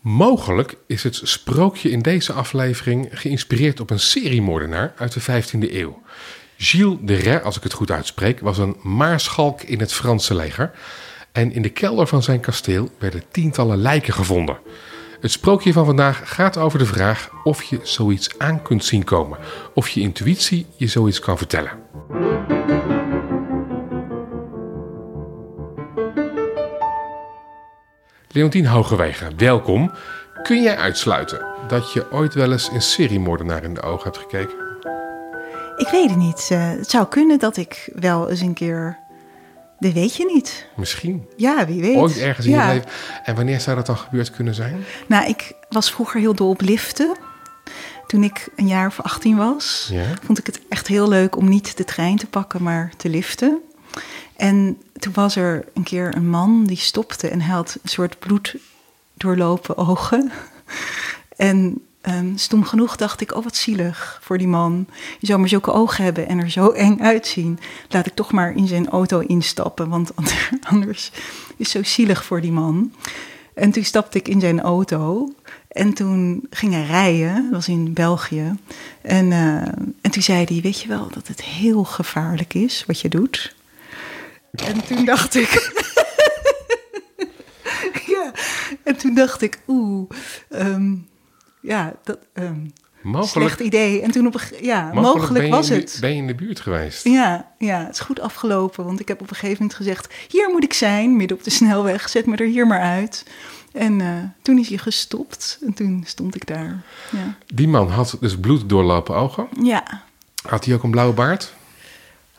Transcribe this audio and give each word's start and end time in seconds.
Mogelijk 0.00 0.76
is 0.86 1.02
het 1.02 1.20
sprookje 1.22 1.90
in 1.90 2.00
deze 2.00 2.32
aflevering 2.32 3.08
geïnspireerd 3.12 3.80
op 3.80 3.90
een 3.90 4.00
seriemoordenaar 4.00 4.92
uit 4.96 5.12
de 5.12 5.20
15e 5.20 5.72
eeuw. 5.72 6.02
Gilles 6.56 6.98
de 7.00 7.16
Rais, 7.16 7.42
als 7.42 7.56
ik 7.56 7.62
het 7.62 7.72
goed 7.72 7.90
uitspreek, 7.90 8.40
was 8.40 8.58
een 8.58 8.76
maarschalk 8.82 9.62
in 9.62 9.80
het 9.80 9.92
Franse 9.92 10.34
leger. 10.34 10.70
En 11.32 11.52
in 11.52 11.62
de 11.62 11.68
kelder 11.68 12.06
van 12.06 12.22
zijn 12.22 12.40
kasteel 12.40 12.90
werden 12.98 13.22
tientallen 13.30 13.78
lijken 13.78 14.12
gevonden. 14.12 14.58
Het 15.20 15.30
sprookje 15.30 15.72
van 15.72 15.84
vandaag 15.84 16.34
gaat 16.34 16.56
over 16.56 16.78
de 16.78 16.86
vraag 16.86 17.30
of 17.44 17.62
je 17.62 17.80
zoiets 17.82 18.38
aan 18.38 18.62
kunt 18.62 18.84
zien 18.84 19.04
komen. 19.04 19.38
Of 19.74 19.88
je 19.88 20.00
intuïtie 20.00 20.66
je 20.76 20.86
zoiets 20.86 21.18
kan 21.18 21.38
vertellen. 21.38 21.70
Leontien 28.32 28.66
Hogewegen, 28.66 29.36
welkom. 29.38 29.90
Kun 30.42 30.62
jij 30.62 30.76
uitsluiten 30.76 31.44
dat 31.68 31.92
je 31.92 32.12
ooit 32.12 32.34
wel 32.34 32.52
eens 32.52 32.68
een 32.72 32.82
seriemoordenaar 32.82 33.62
in 33.64 33.74
de 33.74 33.82
ogen 33.82 34.04
hebt 34.04 34.18
gekeken? 34.18 34.54
Ik 35.76 35.88
weet 35.90 36.08
het 36.10 36.18
niet. 36.18 36.48
Eh, 36.50 36.68
het 36.68 36.90
zou 36.90 37.06
kunnen 37.08 37.38
dat 37.38 37.56
ik 37.56 37.90
wel 37.94 38.30
eens 38.30 38.40
een 38.40 38.54
keer. 38.54 38.98
Dat 39.78 39.92
weet 39.92 40.16
je 40.16 40.24
niet. 40.34 40.66
Misschien. 40.76 41.28
Ja, 41.36 41.66
wie 41.66 41.80
weet. 41.80 41.96
Ooit 41.96 42.18
ergens 42.18 42.46
in 42.46 42.52
Ja. 42.52 42.68
je 42.68 42.74
leven. 42.74 42.90
En 43.24 43.34
wanneer 43.34 43.60
zou 43.60 43.76
dat 43.76 43.86
dan 43.86 43.96
gebeurd 43.96 44.30
kunnen 44.30 44.54
zijn? 44.54 44.84
Nou, 45.06 45.28
ik 45.28 45.52
was 45.68 45.92
vroeger 45.92 46.20
heel 46.20 46.34
dol 46.34 46.48
op 46.50 46.60
liften. 46.60 47.16
Toen 48.06 48.22
ik 48.24 48.48
een 48.56 48.66
jaar 48.66 48.86
of 48.86 49.00
18 49.00 49.36
was, 49.36 49.88
Ja. 49.92 50.04
vond 50.24 50.38
ik 50.38 50.46
het 50.46 50.60
echt 50.68 50.86
heel 50.86 51.08
leuk 51.08 51.36
om 51.36 51.48
niet 51.48 51.76
de 51.76 51.84
trein 51.84 52.16
te 52.16 52.26
pakken, 52.26 52.62
maar 52.62 52.92
te 52.96 53.08
liften. 53.08 53.60
En 54.40 54.82
toen 54.92 55.12
was 55.12 55.36
er 55.36 55.64
een 55.74 55.82
keer 55.82 56.16
een 56.16 56.28
man 56.28 56.64
die 56.64 56.76
stopte 56.76 57.28
en 57.28 57.40
hij 57.40 57.54
had 57.54 57.78
een 57.82 57.88
soort 57.88 58.18
bloed 58.18 58.56
doorlopen 59.14 59.76
ogen. 59.76 60.30
En 61.36 61.80
ehm, 62.00 62.36
stom 62.36 62.64
genoeg 62.64 62.96
dacht 62.96 63.20
ik, 63.20 63.34
oh 63.34 63.44
wat 63.44 63.56
zielig 63.56 64.18
voor 64.22 64.38
die 64.38 64.48
man. 64.48 64.86
Je 65.18 65.26
zou 65.26 65.38
maar 65.38 65.48
zulke 65.48 65.72
ogen 65.72 66.04
hebben 66.04 66.28
en 66.28 66.38
er 66.38 66.50
zo 66.50 66.70
eng 66.70 67.00
uitzien. 67.00 67.58
Laat 67.88 68.06
ik 68.06 68.14
toch 68.14 68.32
maar 68.32 68.56
in 68.56 68.66
zijn 68.66 68.88
auto 68.88 69.18
instappen, 69.18 69.88
want 69.88 70.14
ander- 70.16 70.48
anders 70.62 71.10
is 71.56 71.70
zo 71.70 71.82
zielig 71.82 72.24
voor 72.24 72.40
die 72.40 72.52
man. 72.52 72.92
En 73.54 73.70
toen 73.70 73.84
stapte 73.84 74.18
ik 74.18 74.28
in 74.28 74.40
zijn 74.40 74.60
auto 74.60 75.32
en 75.68 75.94
toen 75.94 76.46
ging 76.50 76.72
hij 76.72 76.86
rijden, 76.86 77.42
dat 77.42 77.52
was 77.52 77.68
in 77.68 77.92
België. 77.92 78.54
En, 79.02 79.32
eh, 79.32 79.56
en 80.00 80.10
toen 80.10 80.22
zei 80.22 80.44
hij, 80.44 80.60
weet 80.62 80.80
je 80.80 80.88
wel 80.88 81.08
dat 81.14 81.26
het 81.26 81.42
heel 81.42 81.84
gevaarlijk 81.84 82.54
is 82.54 82.84
wat 82.86 83.00
je 83.00 83.08
doet? 83.08 83.58
En 84.52 84.84
toen 84.86 85.04
dacht 85.04 85.34
ik. 85.34 85.72
ja, 88.14 88.32
en 88.82 88.96
toen 88.96 89.14
dacht 89.14 89.42
ik, 89.42 89.58
oeh, 89.68 90.10
ehm, 90.48 90.94
ja, 91.60 91.94
dat. 92.04 92.18
ehm 92.32 92.66
Mogelijk, 93.02 93.32
slecht 93.48 93.60
idee. 93.60 94.00
En 94.00 94.10
toen 94.10 94.26
op 94.26 94.34
een, 94.34 94.40
ja, 94.64 94.92
mogelijk, 94.92 95.48
was 95.48 95.68
de, 95.68 95.74
het. 95.74 95.98
ben 96.00 96.10
je 96.10 96.16
in 96.16 96.26
de 96.26 96.34
buurt 96.34 96.60
geweest. 96.60 97.04
Ja, 97.04 97.52
ja, 97.58 97.84
het 97.84 97.94
is 97.94 98.00
goed 98.00 98.20
afgelopen. 98.20 98.84
Want 98.84 99.00
ik 99.00 99.08
heb 99.08 99.20
op 99.20 99.30
een 99.30 99.36
gegeven 99.36 99.56
moment 99.58 99.74
gezegd: 99.74 100.14
Hier 100.28 100.48
moet 100.52 100.64
ik 100.64 100.72
zijn, 100.72 101.16
midden 101.16 101.36
op 101.36 101.44
de 101.44 101.50
snelweg. 101.50 102.08
Zet 102.08 102.26
me 102.26 102.36
er 102.36 102.46
hier 102.46 102.66
maar 102.66 102.80
uit. 102.80 103.24
En 103.72 104.00
eh, 104.00 104.08
toen 104.42 104.58
is 104.58 104.68
hij 104.68 104.78
gestopt. 104.78 105.58
En 105.66 105.74
toen 105.74 106.02
stond 106.06 106.34
ik 106.34 106.46
daar. 106.46 106.82
Ja. 107.10 107.34
Die 107.54 107.68
man 107.68 107.88
had 107.90 108.16
dus 108.20 108.38
bloed 108.38 108.68
doorlopen 108.68 109.14
ogen. 109.14 109.48
ja, 109.62 110.02
Had 110.48 110.64
hij 110.64 110.74
ook 110.74 110.82
een 110.82 110.90
blauwe 110.90 111.14
baard? 111.14 111.52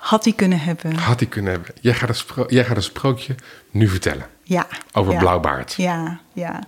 Had 0.01 0.23
hij 0.23 0.33
kunnen 0.33 0.59
hebben. 0.59 0.95
Had 0.95 1.19
hij 1.19 1.29
kunnen 1.29 1.51
hebben. 1.51 1.73
Jij 1.81 1.93
gaat 1.93 2.09
een, 2.09 2.45
jij 2.47 2.65
gaat 2.65 2.75
een 2.75 2.83
sprookje 2.83 3.35
nu 3.71 3.87
vertellen. 3.87 4.25
Ja. 4.43 4.67
Over 4.91 5.13
ja. 5.13 5.19
blauwbaard. 5.19 5.73
Ja, 5.73 6.19
ja. 6.33 6.63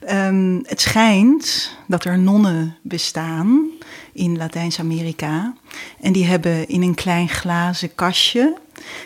Ehm, 0.00 0.58
het 0.62 0.80
schijnt 0.80 1.76
dat 1.86 2.04
er 2.04 2.18
nonnen 2.18 2.76
bestaan 2.82 3.68
in 4.12 4.36
Latijns-Amerika. 4.36 5.54
En 6.00 6.12
die 6.12 6.24
hebben 6.24 6.68
in 6.68 6.82
een 6.82 6.94
klein 6.94 7.28
glazen 7.28 7.94
kastje... 7.94 8.56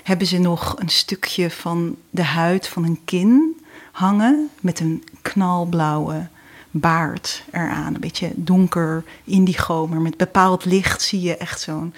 hebben 0.02 0.26
ze 0.26 0.38
nog 0.38 0.74
een 0.78 0.88
stukje 0.88 1.50
van 1.50 1.96
de 2.10 2.24
huid 2.24 2.68
van 2.68 2.84
een 2.84 3.00
kin 3.04 3.60
hangen... 3.92 4.50
met 4.60 4.80
een 4.80 5.04
knalblauwe 5.22 6.26
baard 6.70 7.44
eraan. 7.50 7.94
Een 7.94 8.00
beetje 8.00 8.32
donker 8.34 9.04
indigo, 9.24 9.86
maar 9.86 10.00
met 10.00 10.16
bepaald 10.16 10.64
licht 10.64 11.02
zie 11.02 11.20
je 11.20 11.36
echt 11.36 11.60
zo'n 11.60 11.94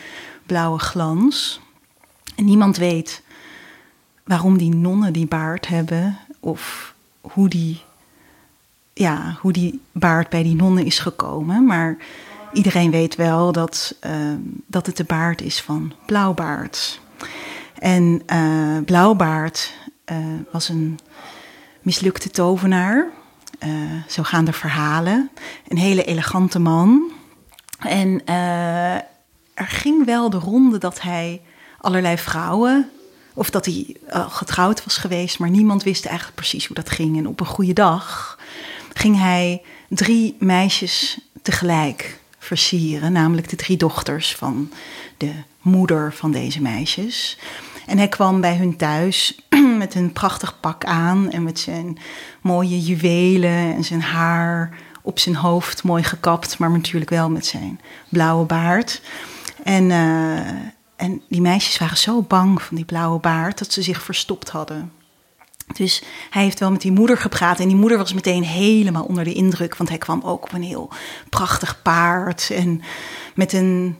blauwe 0.46 0.78
glans. 0.78 1.62
En 2.34 2.44
niemand 2.44 2.76
weet 2.76 3.22
waarom 4.24 4.58
die 4.58 4.74
nonnen 4.74 5.12
die 5.12 5.26
baard 5.26 5.68
hebben 5.68 6.18
of 6.40 6.94
hoe 7.20 7.48
die, 7.48 7.80
ja, 8.92 9.36
hoe 9.40 9.52
die 9.52 9.80
baard 9.92 10.28
bij 10.28 10.42
die 10.42 10.54
nonnen 10.54 10.84
is 10.84 10.98
gekomen. 10.98 11.66
Maar 11.66 11.96
iedereen 12.52 12.90
weet 12.90 13.14
wel 13.14 13.52
dat, 13.52 13.94
ehm, 14.00 14.38
dat 14.66 14.86
het 14.86 14.96
de 14.96 15.04
baard 15.04 15.42
is 15.42 15.60
van 15.60 15.92
Blauwbaard. 16.06 17.00
En 17.78 18.22
eh, 18.26 18.78
Blauwbaard 18.84 19.72
eh, 20.04 20.16
was 20.50 20.68
een 20.68 20.98
mislukte 21.82 22.30
tovenaar. 22.30 23.06
Eh, 23.58 23.70
zo 24.08 24.22
gaan 24.22 24.44
de 24.44 24.52
verhalen. 24.52 25.30
Een 25.68 25.78
hele 25.78 26.04
elegante 26.04 26.58
man. 26.58 27.02
En 27.78 28.26
er 29.54 29.66
ging 29.66 30.04
wel 30.04 30.30
de 30.30 30.38
ronde 30.38 30.78
dat 30.78 31.00
hij 31.00 31.40
allerlei 31.84 32.18
vrouwen. 32.18 32.90
Of 33.34 33.50
dat 33.50 33.64
hij 33.64 33.96
al 34.10 34.30
getrouwd 34.30 34.84
was 34.84 34.96
geweest, 34.96 35.38
maar 35.38 35.50
niemand 35.50 35.82
wist 35.82 36.04
eigenlijk 36.04 36.36
precies 36.36 36.66
hoe 36.66 36.76
dat 36.76 36.90
ging. 36.90 37.18
En 37.18 37.28
op 37.28 37.40
een 37.40 37.46
goede 37.46 37.72
dag 37.72 38.38
ging 38.92 39.18
hij 39.18 39.62
drie 39.88 40.36
meisjes 40.38 41.18
tegelijk 41.42 42.18
versieren, 42.38 43.12
namelijk 43.12 43.48
de 43.48 43.56
drie 43.56 43.76
dochters 43.76 44.34
van 44.34 44.70
de 45.16 45.32
moeder 45.60 46.12
van 46.12 46.32
deze 46.32 46.62
meisjes. 46.62 47.38
En 47.86 47.98
hij 47.98 48.08
kwam 48.08 48.40
bij 48.40 48.56
hun 48.56 48.76
thuis 48.76 49.38
met 49.78 49.94
een 49.94 50.12
prachtig 50.12 50.60
pak 50.60 50.84
aan 50.84 51.30
en 51.30 51.42
met 51.42 51.58
zijn 51.58 51.98
mooie 52.40 52.80
juwelen 52.80 53.74
en 53.74 53.84
zijn 53.84 54.02
haar 54.02 54.78
op 55.02 55.18
zijn 55.18 55.34
hoofd 55.34 55.82
mooi 55.82 56.02
gekapt, 56.02 56.58
maar 56.58 56.70
natuurlijk 56.70 57.10
wel 57.10 57.30
met 57.30 57.46
zijn 57.46 57.80
blauwe 58.08 58.44
baard. 58.44 59.02
En, 59.62 59.90
eh, 59.90 60.72
en 60.96 61.22
die 61.28 61.40
meisjes 61.40 61.78
waren 61.78 61.96
zo 61.96 62.22
bang 62.22 62.62
van 62.62 62.76
die 62.76 62.84
blauwe 62.84 63.20
baard 63.20 63.58
dat 63.58 63.72
ze 63.72 63.82
zich 63.82 64.02
verstopt 64.02 64.48
hadden. 64.48 64.92
Dus 65.74 66.02
hij 66.30 66.42
heeft 66.42 66.60
wel 66.60 66.70
met 66.70 66.80
die 66.80 66.92
moeder 66.92 67.18
gepraat. 67.18 67.60
En 67.60 67.68
die 67.68 67.76
moeder 67.76 67.98
was 67.98 68.12
meteen 68.12 68.42
helemaal 68.42 69.04
onder 69.04 69.24
de 69.24 69.32
indruk. 69.32 69.76
Want 69.76 69.88
hij 69.88 69.98
kwam 69.98 70.20
ook 70.24 70.44
op 70.44 70.52
een 70.52 70.62
heel 70.62 70.90
prachtig 71.28 71.82
paard. 71.82 72.50
En 72.50 72.82
met 73.34 73.52
een 73.52 73.96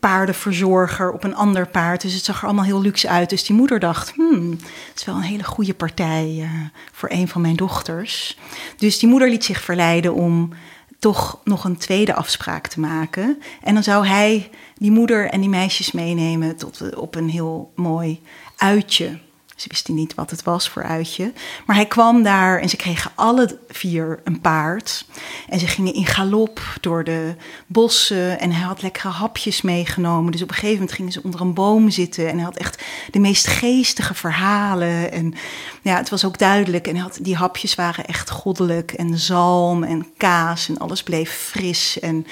paardenverzorger 0.00 1.12
op 1.12 1.24
een 1.24 1.34
ander 1.34 1.66
paard. 1.66 2.00
Dus 2.00 2.14
het 2.14 2.24
zag 2.24 2.38
er 2.38 2.44
allemaal 2.44 2.64
heel 2.64 2.80
luxe 2.80 3.08
uit. 3.08 3.30
Dus 3.30 3.44
die 3.44 3.56
moeder 3.56 3.80
dacht, 3.80 4.12
hmm, 4.14 4.50
het 4.88 4.92
is 4.98 5.04
wel 5.04 5.14
een 5.14 5.22
hele 5.22 5.44
goede 5.44 5.74
partij 5.74 6.38
eh, 6.40 6.50
voor 6.92 7.10
een 7.10 7.28
van 7.28 7.40
mijn 7.40 7.56
dochters. 7.56 8.38
Dus 8.76 8.98
die 8.98 9.08
moeder 9.08 9.28
liet 9.28 9.44
zich 9.44 9.60
verleiden 9.60 10.14
om 10.14 10.52
toch 10.98 11.40
nog 11.44 11.64
een 11.64 11.76
tweede 11.76 12.14
afspraak 12.14 12.66
te 12.66 12.80
maken. 12.80 13.42
En 13.62 13.74
dan 13.74 13.82
zou 13.82 14.06
hij 14.06 14.50
die 14.76 14.90
moeder 14.90 15.30
en 15.30 15.40
die 15.40 15.48
meisjes 15.48 15.92
meenemen 15.92 16.56
tot, 16.56 16.94
op 16.96 17.14
een 17.14 17.28
heel 17.28 17.72
mooi 17.74 18.20
uitje. 18.56 19.18
Ze 19.58 19.68
wisten 19.68 19.94
niet 19.94 20.14
wat 20.14 20.30
het 20.30 20.42
was 20.42 20.68
voor 20.68 20.82
uitje. 20.82 21.32
Maar 21.66 21.76
hij 21.76 21.86
kwam 21.86 22.22
daar 22.22 22.60
en 22.60 22.68
ze 22.68 22.76
kregen 22.76 23.10
alle 23.14 23.58
vier 23.68 24.20
een 24.24 24.40
paard. 24.40 25.04
En 25.48 25.58
ze 25.58 25.66
gingen 25.66 25.94
in 25.94 26.06
galop 26.06 26.60
door 26.80 27.04
de 27.04 27.34
bossen. 27.66 28.40
En 28.40 28.52
hij 28.52 28.66
had 28.66 28.82
lekkere 28.82 29.08
hapjes 29.08 29.62
meegenomen. 29.62 30.32
Dus 30.32 30.42
op 30.42 30.48
een 30.48 30.54
gegeven 30.54 30.78
moment 30.78 30.92
gingen 30.92 31.12
ze 31.12 31.22
onder 31.22 31.40
een 31.40 31.54
boom 31.54 31.90
zitten. 31.90 32.28
En 32.28 32.34
hij 32.34 32.44
had 32.44 32.56
echt 32.56 32.82
de 33.10 33.18
meest 33.18 33.46
geestige 33.46 34.14
verhalen. 34.14 35.12
En 35.12 35.34
ja, 35.82 35.96
het 35.96 36.08
was 36.08 36.24
ook 36.24 36.38
duidelijk. 36.38 36.86
En 36.86 37.10
die 37.20 37.36
hapjes 37.36 37.74
waren 37.74 38.06
echt 38.06 38.30
goddelijk. 38.30 38.92
En 38.92 39.18
zalm 39.18 39.82
en 39.82 40.06
kaas 40.16 40.68
en 40.68 40.78
alles 40.78 41.02
bleef 41.02 41.30
fris 41.30 41.98
en 42.00 42.26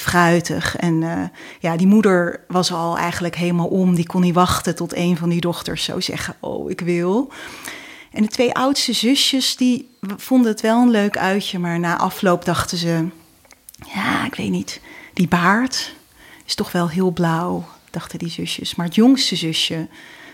fruitig. 0.00 0.76
En 0.76 1.02
eh, 1.02 1.22
ja, 1.60 1.76
die 1.76 1.86
moeder 1.86 2.44
was 2.48 2.72
al 2.72 2.98
eigenlijk 2.98 3.36
helemaal 3.36 3.66
om. 3.66 3.94
Die 3.94 4.06
kon 4.06 4.20
niet 4.20 4.34
wachten 4.34 4.74
tot 4.74 4.96
een 4.96 5.16
van 5.16 5.28
die 5.28 5.40
dochters 5.40 5.84
zou 5.84 6.02
zeggen: 6.02 6.34
Oh, 6.40 6.70
ik 6.70 6.80
wil. 6.80 7.32
En 8.12 8.22
de 8.22 8.28
twee 8.28 8.54
oudste 8.54 8.92
zusjes, 8.92 9.56
die 9.56 9.90
vonden 10.00 10.50
het 10.50 10.60
wel 10.60 10.82
een 10.82 10.90
leuk 10.90 11.18
uitje. 11.18 11.58
Maar 11.58 11.78
na 11.78 11.98
afloop 11.98 12.44
dachten 12.44 12.78
ze: 12.78 13.06
Ja, 13.94 14.24
ik 14.26 14.34
weet 14.34 14.50
niet. 14.50 14.80
Die 15.14 15.28
baard 15.28 15.94
is 16.46 16.54
toch 16.54 16.72
wel 16.72 16.88
heel 16.88 17.10
blauw, 17.10 17.64
dachten 17.90 18.18
die 18.18 18.30
zusjes. 18.30 18.74
Maar 18.74 18.86
het 18.86 18.94
jongste 18.94 19.36
zusje 19.36 19.88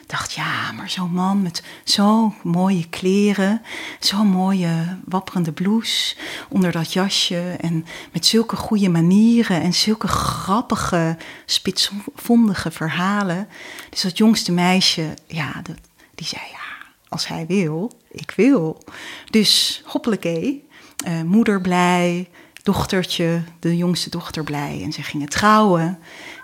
dacht: 0.07 0.33
Ja, 0.33 0.73
maar 0.73 0.91
zo'n 0.91 1.13
man 1.13 1.43
met 1.43 1.63
zo'n 1.85 2.35
mooie 2.43 2.89
kleren. 2.89 3.63
Zo'n 4.01 4.27
mooie 4.27 4.99
wapperende 5.05 5.53
blouse 5.53 6.17
onder 6.49 6.73
dat 6.73 6.93
jasje. 6.93 7.57
En 7.61 7.87
met 8.13 8.27
zulke 8.27 8.57
goede 8.57 8.89
manieren 8.89 9.63
en 9.63 9.75
zulke 9.75 10.09
grappige, 10.09 11.17
spitsvondige 11.47 12.71
verhalen. 12.71 13.49
Dus 13.91 14.01
dat 14.01 14.19
jongste 14.19 14.53
meisje, 14.53 15.15
ja, 15.27 15.53
dat, 15.63 15.77
die 16.15 16.27
zei: 16.27 16.43
Ja, 16.53 16.87
als 17.09 17.29
hij 17.29 17.47
wil, 17.47 17.93
ik 18.11 18.33
wil. 18.37 18.83
Dus 19.31 19.83
hoppelekee. 19.85 20.65
uh, 21.07 21.23
moeder 21.23 21.61
blij, 21.61 22.29
dochtertje, 22.67 23.43
de 23.59 23.77
jongste 23.77 24.11
dochter 24.11 24.45
blij. 24.45 24.81
En 24.83 24.93
ze 24.93 25.03
gingen 25.03 25.29
trouwen. 25.29 25.99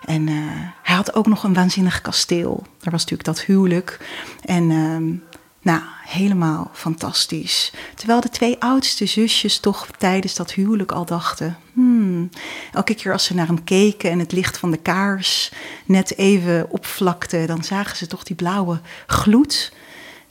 En 0.04 0.26
uh, 0.26 0.34
hij 0.82 0.94
had 0.94 1.14
ook 1.14 1.26
nog 1.26 1.44
een 1.44 1.54
waanzinnig 1.54 2.00
kasteel. 2.00 2.62
Daar 2.62 2.92
was 2.92 3.00
natuurlijk 3.00 3.24
dat 3.24 3.40
huwelijk. 3.40 4.06
En 4.44 4.70
uh, 4.70 5.18
nou, 5.62 5.82
helemaal 6.04 6.70
fantastisch. 6.72 7.72
Terwijl 7.94 8.20
de 8.20 8.28
twee 8.28 8.60
oudste 8.60 9.06
zusjes 9.06 9.58
toch 9.58 9.86
tijdens 9.98 10.34
dat 10.34 10.52
huwelijk 10.52 10.92
al 10.92 11.04
dachten: 11.04 11.58
hmm, 11.72 12.30
elke 12.72 12.94
keer 12.94 13.12
als 13.12 13.24
ze 13.24 13.34
naar 13.34 13.46
hem 13.46 13.64
keken 13.64 14.10
en 14.10 14.18
het 14.18 14.32
licht 14.32 14.58
van 14.58 14.70
de 14.70 14.76
kaars 14.76 15.52
net 15.84 16.16
even 16.16 16.70
opvlakte, 16.70 17.44
dan 17.46 17.64
zagen 17.64 17.96
ze 17.96 18.06
toch 18.06 18.22
die 18.22 18.36
blauwe 18.36 18.80
gloed. 19.06 19.72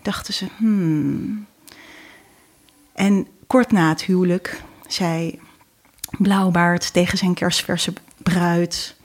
Dachten 0.01 0.33
ze: 0.33 0.45
hmm. 0.57 1.45
En 2.93 3.27
kort 3.47 3.71
na 3.71 3.89
het 3.89 4.01
huwelijk 4.01 4.61
zei 4.87 5.39
Blauwbaard 6.17 6.93
tegen 6.93 7.17
zijn 7.17 7.33
kerstverse 7.33 7.93
bruid: 8.17 8.95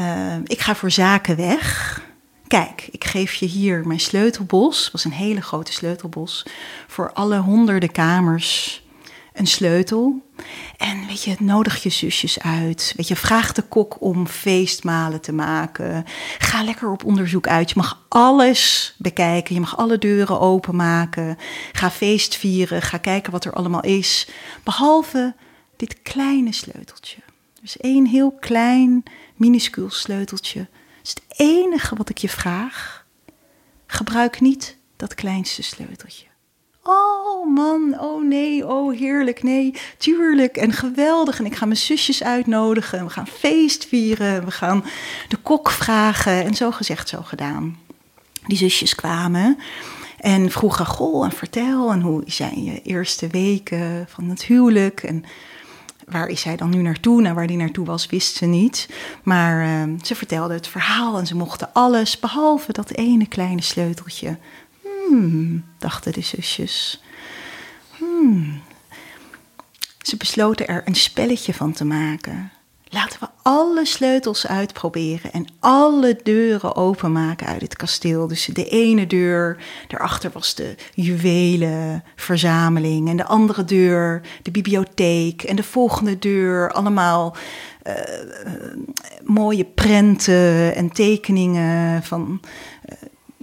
uh, 0.00 0.34
Ik 0.44 0.60
ga 0.60 0.74
voor 0.74 0.90
zaken 0.90 1.36
weg. 1.36 2.00
Kijk, 2.46 2.88
ik 2.90 3.04
geef 3.04 3.34
je 3.34 3.46
hier 3.46 3.86
mijn 3.86 4.00
sleutelbos. 4.00 4.82
Het 4.82 4.92
was 4.92 5.04
een 5.04 5.12
hele 5.12 5.40
grote 5.40 5.72
sleutelbos. 5.72 6.46
Voor 6.86 7.12
alle 7.12 7.38
honderden 7.38 7.92
kamers 7.92 8.82
een 9.38 9.46
sleutel. 9.46 10.22
En 10.76 11.06
weet 11.06 11.24
je, 11.24 11.36
nodig 11.38 11.82
je 11.82 11.88
zusjes 11.88 12.40
uit. 12.40 12.92
Weet 12.96 13.08
je, 13.08 13.16
vraag 13.16 13.52
de 13.52 13.62
kok 13.62 13.96
om 14.00 14.26
feestmalen 14.26 15.20
te 15.20 15.32
maken. 15.32 16.04
Ga 16.38 16.62
lekker 16.62 16.90
op 16.90 17.04
onderzoek 17.04 17.46
uit. 17.46 17.68
Je 17.68 17.74
mag 17.76 18.04
alles 18.08 18.94
bekijken. 18.98 19.54
Je 19.54 19.60
mag 19.60 19.76
alle 19.76 19.98
deuren 19.98 20.40
openmaken. 20.40 21.38
Ga 21.72 21.90
feest 21.90 22.36
vieren. 22.36 22.82
Ga 22.82 22.98
kijken 22.98 23.32
wat 23.32 23.44
er 23.44 23.52
allemaal 23.52 23.82
is. 23.82 24.28
Behalve 24.62 25.34
dit 25.78 26.02
kleine 26.02 26.52
sleuteltje. 26.52 27.18
Dus 27.60 27.76
één 27.76 28.06
heel 28.06 28.32
klein, 28.32 29.02
minuscuul 29.34 29.90
sleuteltje 29.90 30.68
is 31.02 31.10
het 31.10 31.22
enige 31.38 31.96
wat 31.96 32.08
ik 32.08 32.18
je 32.18 32.28
vraag. 32.28 33.06
Gebruik 33.86 34.40
niet 34.40 34.76
dat 34.96 35.14
kleinste 35.14 35.62
sleuteltje. 35.62 36.26
Oh 36.82 37.54
man, 37.54 38.00
oh 38.00 38.24
nee, 38.24 38.66
oh 38.66 38.98
heerlijk, 38.98 39.42
nee, 39.42 39.74
tuurlijk 39.98 40.56
en 40.56 40.72
geweldig. 40.72 41.38
En 41.38 41.46
ik 41.46 41.54
ga 41.54 41.66
mijn 41.66 41.78
zusjes 41.78 42.22
uitnodigen. 42.22 43.04
We 43.04 43.10
gaan 43.10 43.26
feest 43.26 43.86
vieren. 43.86 44.44
We 44.44 44.50
gaan 44.50 44.84
de 45.28 45.36
kok 45.36 45.70
vragen. 45.70 46.44
En 46.44 46.54
zo 46.54 46.70
gezegd, 46.70 47.08
zo 47.08 47.22
gedaan. 47.22 47.78
Die 48.46 48.56
zusjes 48.56 48.94
kwamen 48.94 49.58
en 50.20 50.50
vroegen: 50.50 50.86
Goh, 50.86 51.24
en 51.24 51.32
vertel. 51.32 51.90
En 51.92 52.00
hoe 52.00 52.22
zijn 52.26 52.64
je 52.64 52.82
eerste 52.82 53.26
weken 53.26 54.06
van 54.08 54.28
het 54.28 54.44
huwelijk? 54.44 55.02
En 55.02 55.24
waar 56.10 56.28
is 56.28 56.42
hij 56.42 56.56
dan 56.56 56.70
nu 56.70 56.82
naartoe? 56.82 57.20
Nou, 57.20 57.34
waar 57.34 57.46
hij 57.46 57.56
naartoe 57.56 57.86
was, 57.86 58.06
wist 58.06 58.36
ze 58.36 58.46
niet. 58.46 58.88
Maar 59.22 59.66
uh, 59.66 59.94
ze 60.02 60.14
vertelde 60.14 60.54
het 60.54 60.68
verhaal 60.68 61.18
en 61.18 61.26
ze 61.26 61.36
mochten 61.36 61.72
alles, 61.72 62.18
behalve 62.18 62.72
dat 62.72 62.90
ene 62.90 63.26
kleine 63.26 63.62
sleuteltje. 63.62 64.38
Hmm, 64.82 65.64
dachten 65.78 66.12
de 66.12 66.20
zusjes. 66.20 67.02
Hmm. 67.96 68.62
Ze 70.02 70.16
besloten 70.16 70.66
er 70.66 70.82
een 70.84 70.94
spelletje 70.94 71.54
van 71.54 71.72
te 71.72 71.84
maken. 71.84 72.52
Laten 72.90 73.20
we 73.20 73.26
alle 73.42 73.84
sleutels 73.84 74.46
uitproberen 74.46 75.32
en 75.32 75.46
alle 75.60 76.20
deuren 76.22 76.76
openmaken 76.76 77.46
uit 77.46 77.60
het 77.60 77.76
kasteel. 77.76 78.26
Dus 78.26 78.44
de 78.44 78.68
ene 78.68 79.06
deur, 79.06 79.64
daarachter 79.88 80.30
was 80.32 80.54
de 80.54 80.74
juwelenverzameling. 80.94 83.08
En 83.08 83.16
de 83.16 83.24
andere 83.24 83.64
deur, 83.64 84.20
de 84.42 84.50
bibliotheek. 84.50 85.42
En 85.42 85.56
de 85.56 85.62
volgende 85.62 86.18
deur, 86.18 86.72
allemaal 86.72 87.36
uh, 87.86 87.94
mooie 89.24 89.64
prenten 89.64 90.74
en 90.74 90.90
tekeningen 90.90 92.02
van 92.02 92.40
uh, 92.40 92.48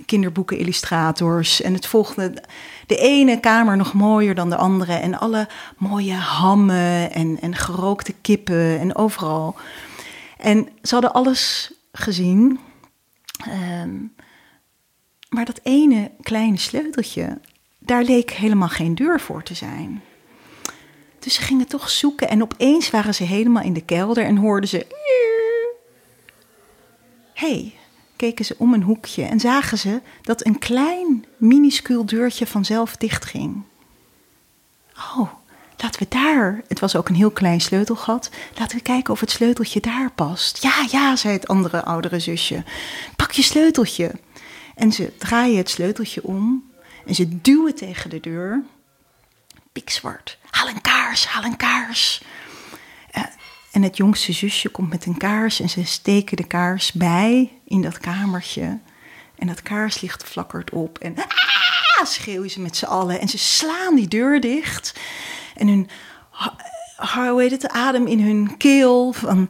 kinderboeken, 0.06 0.58
illustrators. 0.58 1.62
En 1.62 1.74
het 1.74 1.88
volgende 1.88 2.44
de 2.88 2.98
ene 2.98 3.40
kamer 3.40 3.78
nog 3.78 3.94
mooier 3.94 4.36
dan 4.36 4.50
de 4.50 4.56
andere. 4.56 4.94
En 4.94 5.20
alle 5.20 5.48
mooie 5.78 6.14
hammen 6.14 7.12
en, 7.12 7.38
en 7.42 7.56
gerookte 7.56 8.14
kippen 8.22 8.80
en 8.80 8.96
overal. 8.96 9.56
En 10.38 10.68
ze 10.82 10.94
hadden 10.94 11.14
alles 11.14 11.72
gezien. 11.92 12.60
Um, 13.82 14.14
maar 15.30 15.46
dat 15.46 15.60
ene 15.64 16.12
kleine 16.22 16.58
sleuteltje, 16.58 17.40
daar 17.80 18.04
leek 18.04 18.32
helemaal 18.32 18.70
geen 18.70 18.96
deur 18.96 19.20
voor 19.20 19.44
te 19.44 19.54
zijn. 19.54 20.02
Dus 21.20 21.34
ze 21.34 21.42
gingen 21.42 21.68
toch 21.68 21.90
zoeken 21.90 22.30
en 22.30 22.42
opeens 22.42 22.90
waren 22.90 23.14
ze 23.14 23.24
helemaal 23.24 23.64
in 23.64 23.74
de 23.74 23.86
kelder 23.86 24.26
en 24.26 24.38
hoorden 24.38 24.70
ze. 24.70 24.86
hey, 27.34 27.74
keken 28.16 28.46
ze 28.46 28.56
om 28.58 28.74
een 28.74 28.84
hoekje 28.84 29.24
en 29.24 29.40
zagen 29.40 29.78
ze 29.78 30.02
dat 30.22 30.46
een 30.46 30.60
klein, 30.60 31.26
minuscuul 31.38 32.06
deurtje 32.06 32.48
vanzelf 32.48 32.96
dichtging. 32.98 33.64
Oh, 34.98 35.32
laten 35.78 36.00
we 36.00 36.06
daar. 36.10 36.62
Het 36.68 36.80
was 36.80 36.96
ook 36.96 37.10
een 37.10 37.16
heel 37.16 37.32
klein 37.32 37.62
sleutelgat. 37.62 38.30
Laten 38.58 38.78
we 38.78 38.84
kijken 38.84 39.14
of 39.14 39.20
het 39.20 39.32
sleuteltje 39.32 39.80
daar 39.80 40.12
past. 40.12 40.64
Ja, 40.64 40.86
ja, 40.92 41.16
zei 41.16 41.34
het 41.34 41.48
andere 41.48 41.84
oudere 41.84 42.20
zusje. 42.20 42.64
Pak 43.16 43.32
je 43.32 43.42
sleuteltje. 43.42 44.12
En 44.76 44.92
ze 44.92 45.12
draaien 45.18 45.58
het 45.58 45.70
sleuteltje 45.70 46.24
om 46.24 46.64
en 47.06 47.16
ze 47.16 47.42
duwen 47.42 47.76
tegen 47.76 48.10
de 48.10 48.20
deur. 48.20 48.64
Pikzwart. 49.72 50.38
Haal 50.50 50.68
een 50.68 50.82
kaars, 50.82 51.26
haal 51.26 51.44
een 51.44 51.58
kaars. 51.58 52.22
En 53.76 53.84
het 53.84 53.98
jongste 53.98 54.34
zusje 54.34 54.70
komt 54.70 54.90
met 54.90 55.06
een 55.06 55.18
kaars 55.18 55.60
en 55.60 55.70
ze 55.70 55.86
steken 55.86 56.38
de 56.38 56.48
kaars 56.48 56.92
bij 56.92 57.52
in 57.66 57.82
dat 57.82 57.98
kamertje. 57.98 58.80
En 59.38 59.48
dat 59.48 59.62
kaarslicht 59.62 60.24
flakkert 60.24 60.72
op 60.72 60.98
en 60.98 61.16
ah, 61.16 62.06
schreeuwen 62.06 62.50
ze 62.50 62.62
met 62.62 62.78
z'n 62.78 62.86
allen. 62.86 63.20
En 63.20 63.28
ze 63.28 63.38
slaan 63.38 63.96
die 63.96 64.08
deur 64.08 64.42
dicht. 64.42 65.00
En 65.56 65.68
hun, 65.68 65.90
hoe 66.98 67.42
heet 67.42 67.52
het, 67.52 67.70
adem 67.70 68.08
in 68.08 68.20
hun 68.20 68.58
keel. 68.58 69.14
Van, 69.14 69.50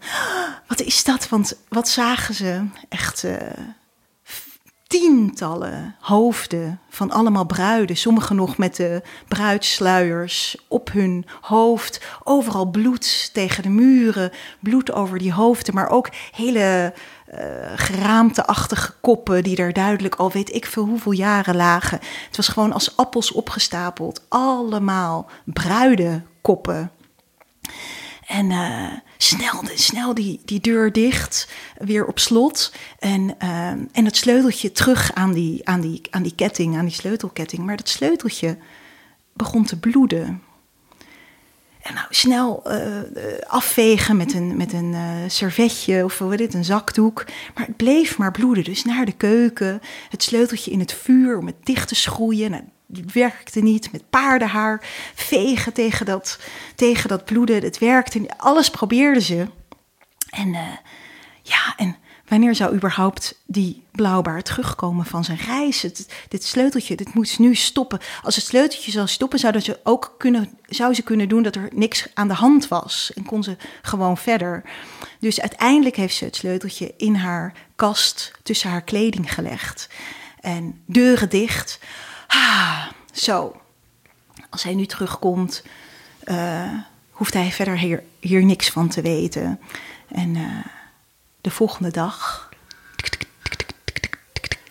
wat 0.68 0.82
is 0.82 1.04
dat? 1.04 1.30
Want 1.30 1.58
wat 1.70 1.88
zagen 1.88 2.34
ze? 2.34 2.66
Echt... 2.90 3.24
Uh, 3.24 3.38
tientallen 5.00 5.96
hoofden 6.00 6.80
van 6.90 7.12
allemaal 7.12 7.46
bruiden. 7.46 7.98
Sommigen 7.98 8.36
nog 8.36 8.58
met 8.58 8.76
de 8.76 9.02
bruidsluiers 9.28 10.58
op 10.68 10.92
hun 10.92 11.26
hoofd. 11.42 12.02
Overal 12.24 12.66
bloed 12.66 13.30
tegen 13.34 13.64
de 13.64 13.70
muren, 13.70 14.32
bloed 14.60 14.92
over 14.92 15.18
die 15.18 15.34
hoofden. 15.34 15.74
Maar 15.74 15.90
ook 15.90 16.10
hele 16.32 16.94
uh, 17.34 17.40
geraamteachtige 17.76 18.94
koppen 19.02 19.44
die 19.44 19.58
er 19.58 19.74
duidelijk 19.74 20.16
al 20.16 20.32
weet 20.32 20.54
ik 20.54 20.66
veel 20.66 20.86
hoeveel 20.86 21.12
jaren 21.12 21.56
lagen. 21.56 22.00
Het 22.28 22.38
was 22.38 22.48
gewoon 22.48 22.74
als 22.74 22.98
appels 22.98 23.32
opgestapeld. 23.32 24.22
Allemaal 24.30 25.30
bruidenkoppen. 25.46 26.92
En 28.36 28.50
uh, 28.50 28.92
snel, 29.18 29.64
snel 29.76 30.14
die, 30.14 30.42
die 30.46 30.60
deur 30.60 30.92
dicht, 30.92 31.48
weer 31.78 32.06
op 32.06 32.20
slot. 32.20 32.74
En, 33.00 33.36
uh, 33.44 33.68
en 33.70 34.06
het 34.06 34.18
sleuteltje 34.18 34.72
terug 34.72 35.14
aan 35.14 35.34
die, 35.34 35.68
aan, 35.68 35.82
die, 35.82 36.02
aan 36.10 36.24
die 36.24 36.36
ketting, 36.36 36.78
aan 36.78 36.86
die 36.86 36.94
sleutelketting. 36.94 37.66
Maar 37.66 37.78
dat 37.78 37.90
sleuteltje 37.90 38.58
begon 39.34 39.66
te 39.66 39.80
bloeden. 39.80 40.42
En 41.82 41.94
nou, 41.94 42.08
snel 42.10 42.64
uh, 42.68 43.02
afvegen 43.48 44.18
met 44.18 44.34
een, 44.34 44.58
met 44.58 44.74
een 44.74 44.96
servetje 45.28 46.04
of 46.04 46.18
wat 46.18 46.38
dit, 46.38 46.54
een 46.54 46.66
zakdoek. 46.66 47.26
Maar 47.54 47.66
het 47.66 47.78
bleef 47.78 48.18
maar 48.18 48.32
bloeden. 48.32 48.64
Dus 48.64 48.84
naar 48.84 49.06
de 49.06 49.12
keuken, 49.18 49.82
het 50.10 50.24
sleuteltje 50.24 50.72
in 50.72 50.80
het 50.80 50.94
vuur 50.94 51.38
om 51.38 51.46
het 51.46 51.66
dicht 51.66 51.88
te 51.88 51.96
schroeien. 51.96 52.52
Nou, 52.52 52.64
die 52.88 53.06
werkte 53.14 53.60
niet 53.60 53.92
met 53.92 54.10
paardenhaar, 54.10 54.82
vegen 55.16 55.74
tegen 55.74 56.06
dat, 56.06 56.40
tegen 56.76 57.10
dat 57.10 57.26
bloeden. 57.26 57.64
Het 57.64 57.78
werkte, 57.78 58.30
alles 58.38 58.70
probeerden 58.70 59.22
ze. 59.22 59.48
En 60.30 60.48
uh, 60.48 60.60
ja, 61.42 61.74
en 61.78 61.96
wanneer 62.28 62.56
zou 62.56 62.76
überhaupt 62.76 63.42
die 63.46 63.84
blauwbaar 63.92 64.42
terugkomen 64.42 65.06
van 65.06 65.24
zijn 65.24 65.38
reis? 65.38 65.82
Het, 65.82 66.10
dit 66.28 66.44
sleuteltje, 66.44 66.96
dit 66.96 67.14
moet 67.14 67.40
nu 67.40 67.56
stoppen. 67.56 68.00
Als 68.24 68.36
het 68.36 68.46
sleuteltje 68.46 68.92
zou 68.92 69.08
stoppen, 69.08 69.40
zou, 69.40 69.60
ze 69.60 69.80
ook 69.84 70.16
kunnen, 70.18 70.58
zou 70.66 70.94
ze 70.94 71.02
kunnen 71.02 71.30
doen 71.30 71.44
dat 71.44 71.56
er 71.56 71.70
niks 71.74 72.08
aan 72.14 72.28
de 72.28 72.34
hand 72.34 72.68
was. 72.68 73.12
En 73.16 73.26
kon 73.26 73.44
ze 73.44 73.58
gewoon 73.82 74.18
verder. 74.18 74.64
Dus 75.20 75.42
uiteindelijk 75.42 75.96
heeft 75.96 76.16
ze 76.16 76.26
het 76.26 76.36
sleuteltje 76.36 76.94
in 76.98 77.16
haar 77.16 77.54
kast 77.76 78.32
tussen 78.44 78.70
haar 78.70 78.84
kleding 78.84 79.34
gelegd. 79.34 79.90
En 80.40 80.82
deuren 80.86 81.30
dicht. 81.30 81.80
Ah, 82.28 82.86
zo. 83.12 83.62
Als 84.50 84.64
hij 84.64 84.76
nu 84.76 84.86
terugkomt, 84.86 85.64
uh, 86.24 86.72
hoeft 87.12 87.34
hij 87.34 87.52
verder 87.52 87.78
hier, 87.78 88.04
hier 88.20 88.46
niks 88.46 88.70
van 88.70 88.88
te 88.88 89.02
weten. 89.02 89.60
En 90.08 90.36
uh, 90.36 90.66
de 91.42 91.52
volgende 91.52 91.92
dag, 91.92 92.50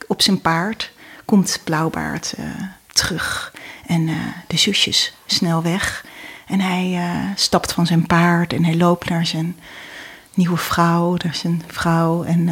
op 0.06 0.22
zijn 0.22 0.40
paard, 0.40 0.92
komt 1.24 1.60
Blauwbaard 1.64 2.34
uh, 2.38 2.46
terug. 2.86 3.52
En 3.86 4.06
de 4.46 4.56
zusjes 4.56 5.14
snel 5.26 5.62
weg. 5.62 6.04
En 6.46 6.60
hij 6.60 7.00
stapt 7.36 7.72
van 7.72 7.86
zijn 7.86 8.06
paard 8.06 8.52
en 8.52 8.64
hij 8.64 8.76
loopt 8.76 9.08
naar 9.08 9.26
zijn 9.26 9.58
nieuwe 10.34 10.56
vrouw, 10.56 11.16
naar 11.24 11.34
zijn 11.34 11.62
vrouw 11.66 12.24
en 12.24 12.48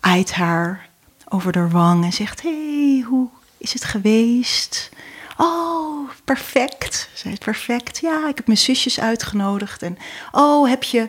aait 0.00 0.32
haar 0.32 0.88
over 1.28 1.52
de 1.52 1.68
wang 1.68 2.04
en 2.04 2.12
zegt: 2.12 2.42
hey, 2.42 3.04
hoe 3.08 3.28
is 3.62 3.72
het 3.72 3.84
geweest? 3.84 4.90
Oh, 5.36 6.10
perfect. 6.24 7.08
Zij 7.14 7.32
is 7.32 7.38
perfect. 7.38 7.98
Ja, 7.98 8.28
ik 8.28 8.36
heb 8.36 8.46
mijn 8.46 8.58
zusjes 8.58 9.00
uitgenodigd. 9.00 9.82
En 9.82 9.98
oh, 10.32 10.68
heb 10.68 10.82
je 10.82 11.08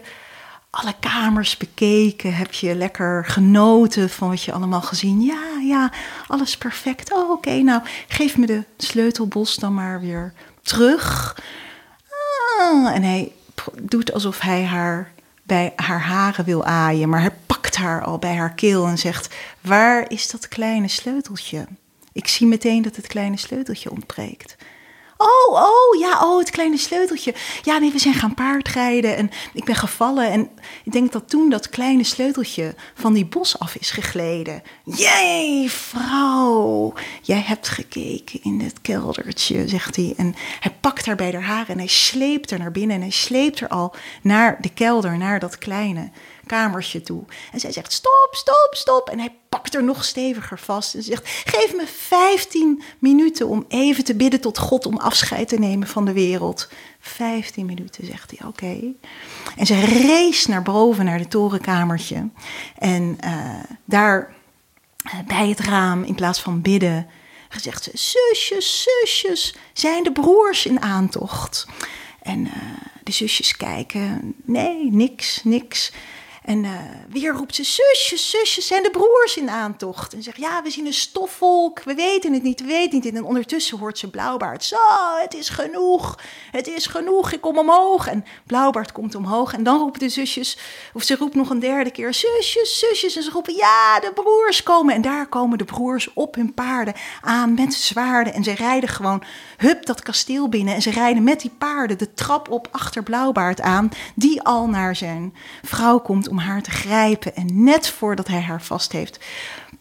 alle 0.69 0.93
kamers 0.99 1.57
bekeken? 1.57 2.35
Heb 2.35 2.53
je 2.53 2.75
lekker 2.75 3.25
genoten 3.25 4.09
van 4.09 4.29
wat 4.29 4.43
je 4.43 4.51
allemaal 4.51 4.81
gezien? 4.81 5.21
Ja, 5.21 5.59
ja, 5.61 5.91
alles 6.27 6.57
perfect. 6.57 7.13
Oh, 7.13 7.29
oké. 7.29 7.51
Nou, 7.51 7.81
geef 8.07 8.37
me 8.37 8.45
de 8.45 8.63
sleutelbos 8.77 9.55
dan 9.55 9.73
maar 9.73 9.99
weer 9.99 10.33
terug. 10.61 11.37
Ah, 12.59 12.95
en 12.95 13.03
hij 13.03 13.31
doet 13.81 14.13
alsof 14.13 14.39
hij 14.39 14.63
haar 14.63 15.11
bij 15.43 15.73
haar 15.75 16.01
haren 16.01 16.45
wil 16.45 16.65
aaien, 16.65 17.09
maar 17.09 17.21
hij 17.21 17.35
pakt 17.45 17.75
haar 17.75 18.03
al 18.03 18.17
bij 18.17 18.35
haar 18.35 18.53
keel 18.53 18.87
en 18.87 18.97
zegt: 18.97 19.35
Waar 19.61 20.09
is 20.09 20.29
dat 20.29 20.47
kleine 20.47 20.87
sleuteltje? 20.87 21.67
Ik 22.13 22.27
zie 22.27 22.47
meteen 22.47 22.81
dat 22.81 22.95
het 22.95 23.07
kleine 23.07 23.37
sleuteltje 23.37 23.91
ontbreekt. 23.91 24.55
Oh, 25.17 25.53
oh, 25.53 25.99
ja, 25.99 26.21
oh, 26.23 26.39
het 26.39 26.49
kleine 26.49 26.77
sleuteltje. 26.77 27.33
Ja, 27.61 27.77
nee, 27.77 27.91
we 27.91 27.99
zijn 27.99 28.13
gaan 28.13 28.33
paardrijden 28.33 29.15
en 29.15 29.31
ik 29.53 29.63
ben 29.65 29.75
gevallen. 29.75 30.31
En 30.31 30.49
ik 30.83 30.91
denk 30.91 31.11
dat 31.11 31.29
toen 31.29 31.49
dat 31.49 31.69
kleine 31.69 32.03
sleuteltje 32.03 32.75
van 32.93 33.13
die 33.13 33.25
bos 33.25 33.59
af 33.59 33.75
is 33.75 33.91
gegleden. 33.91 34.61
Jee, 34.83 35.71
vrouw, 35.71 36.93
jij 37.21 37.41
hebt 37.45 37.67
gekeken 37.67 38.39
in 38.43 38.59
het 38.59 38.81
keldertje, 38.81 39.67
zegt 39.67 39.95
hij. 39.95 40.13
En 40.17 40.35
hij 40.59 40.71
pakt 40.81 41.05
haar 41.05 41.15
bij 41.15 41.31
haar 41.31 41.43
haren 41.43 41.67
en 41.67 41.77
hij 41.77 41.87
sleept 41.87 42.49
haar 42.49 42.59
naar 42.59 42.71
binnen. 42.71 42.95
En 42.95 43.01
hij 43.01 43.11
sleept 43.11 43.59
haar 43.59 43.69
al 43.69 43.95
naar 44.21 44.57
de 44.61 44.69
kelder, 44.69 45.17
naar 45.17 45.39
dat 45.39 45.57
kleine 45.57 46.11
kamertje 46.45 47.01
toe. 47.01 47.23
En 47.51 47.59
zij 47.59 47.71
zegt: 47.71 47.93
Stop, 47.93 48.29
stop, 48.31 48.69
stop. 48.71 49.09
En 49.09 49.19
hij 49.19 49.35
pakt 49.53 49.75
er 49.75 49.83
nog 49.83 50.03
steviger 50.03 50.59
vast 50.59 50.93
en 50.93 51.03
zegt: 51.03 51.29
Geef 51.45 51.75
me 51.75 51.87
15 51.87 52.83
minuten 52.99 53.47
om 53.47 53.65
even 53.67 54.03
te 54.03 54.15
bidden 54.15 54.41
tot 54.41 54.57
God 54.57 54.85
om 54.85 54.97
afscheid 54.97 55.47
te 55.47 55.59
nemen 55.59 55.87
van 55.87 56.05
de 56.05 56.13
wereld. 56.13 56.69
15 56.99 57.65
minuten, 57.65 58.05
zegt 58.05 58.33
hij. 58.37 58.47
Oké. 58.47 58.77
En 59.57 59.65
ze 59.65 59.85
race 59.85 60.49
naar 60.49 60.61
boven, 60.61 61.05
naar 61.05 61.19
het 61.19 61.29
torenkamertje. 61.29 62.29
En 62.77 63.17
uh, 63.23 63.63
daar 63.85 64.33
uh, 65.05 65.13
bij 65.27 65.49
het 65.49 65.59
raam, 65.59 66.03
in 66.03 66.15
plaats 66.15 66.41
van 66.41 66.61
bidden, 66.61 67.07
zegt 67.61 67.83
ze: 67.83 67.91
Zusjes, 67.93 68.87
zusjes, 69.01 69.55
zijn 69.73 70.03
de 70.03 70.11
broers 70.11 70.65
in 70.65 70.81
aantocht? 70.81 71.67
En 72.21 72.39
uh, 72.39 72.53
de 73.03 73.11
zusjes 73.11 73.57
kijken: 73.57 74.35
Nee, 74.45 74.91
niks, 74.91 75.43
niks. 75.43 75.91
En 76.43 76.63
uh, 76.63 76.71
weer 77.09 77.33
roept 77.33 77.55
ze: 77.55 77.63
Zusjes, 77.63 78.29
zusjes, 78.29 78.67
zijn 78.67 78.83
de 78.83 78.89
broers 78.89 79.37
in 79.37 79.49
aantocht? 79.49 80.13
En 80.13 80.23
zegt: 80.23 80.37
Ja, 80.37 80.61
we 80.63 80.69
zien 80.69 80.85
een 80.85 80.93
stofvolk, 80.93 81.83
we 81.83 81.93
weten 81.93 82.33
het 82.33 82.43
niet, 82.43 82.59
we 82.61 82.65
weten 82.65 82.95
het 82.95 83.03
niet. 83.03 83.15
En 83.15 83.23
ondertussen 83.23 83.77
hoort 83.77 83.97
ze 83.97 84.09
Blauwbaard: 84.09 84.63
Zo, 84.63 84.77
het 85.21 85.33
is 85.33 85.49
genoeg, 85.49 86.19
het 86.51 86.67
is 86.67 86.85
genoeg, 86.85 87.31
ik 87.31 87.41
kom 87.41 87.57
omhoog. 87.57 88.07
En 88.07 88.25
Blauwbaard 88.45 88.91
komt 88.91 89.15
omhoog. 89.15 89.53
En 89.53 89.63
dan 89.63 89.79
roepen 89.79 89.99
de 89.99 90.09
zusjes, 90.09 90.57
of 90.93 91.03
ze 91.03 91.15
roept 91.15 91.35
nog 91.35 91.49
een 91.49 91.59
derde 91.59 91.91
keer: 91.91 92.13
Zusjes, 92.13 92.79
zusjes. 92.79 93.15
En 93.15 93.23
ze 93.23 93.31
roepen: 93.31 93.55
Ja, 93.55 93.99
de 93.99 94.11
broers 94.13 94.63
komen. 94.63 94.95
En 94.95 95.01
daar 95.01 95.27
komen 95.27 95.57
de 95.57 95.65
broers 95.65 96.13
op 96.13 96.35
hun 96.35 96.53
paarden 96.53 96.93
aan 97.21 97.53
met 97.53 97.73
zwaarden. 97.73 98.33
En 98.33 98.43
ze 98.43 98.53
rijden 98.53 98.89
gewoon, 98.89 99.23
hup, 99.57 99.85
dat 99.85 100.01
kasteel 100.01 100.49
binnen. 100.49 100.75
En 100.75 100.81
ze 100.81 100.91
rijden 100.91 101.23
met 101.23 101.41
die 101.41 101.51
paarden 101.57 101.97
de 101.97 102.13
trap 102.13 102.49
op 102.49 102.67
achter 102.71 103.03
Blauwbaard 103.03 103.61
aan, 103.61 103.91
die 104.15 104.41
al 104.41 104.67
naar 104.67 104.95
zijn 104.95 105.35
vrouw 105.61 105.99
komt 105.99 106.31
om 106.33 106.39
haar 106.39 106.61
te 106.61 106.71
grijpen. 106.71 107.35
En 107.35 107.63
net 107.63 107.87
voordat 107.87 108.27
hij 108.27 108.41
haar 108.41 108.61
vast 108.61 108.91
heeft, 108.91 109.19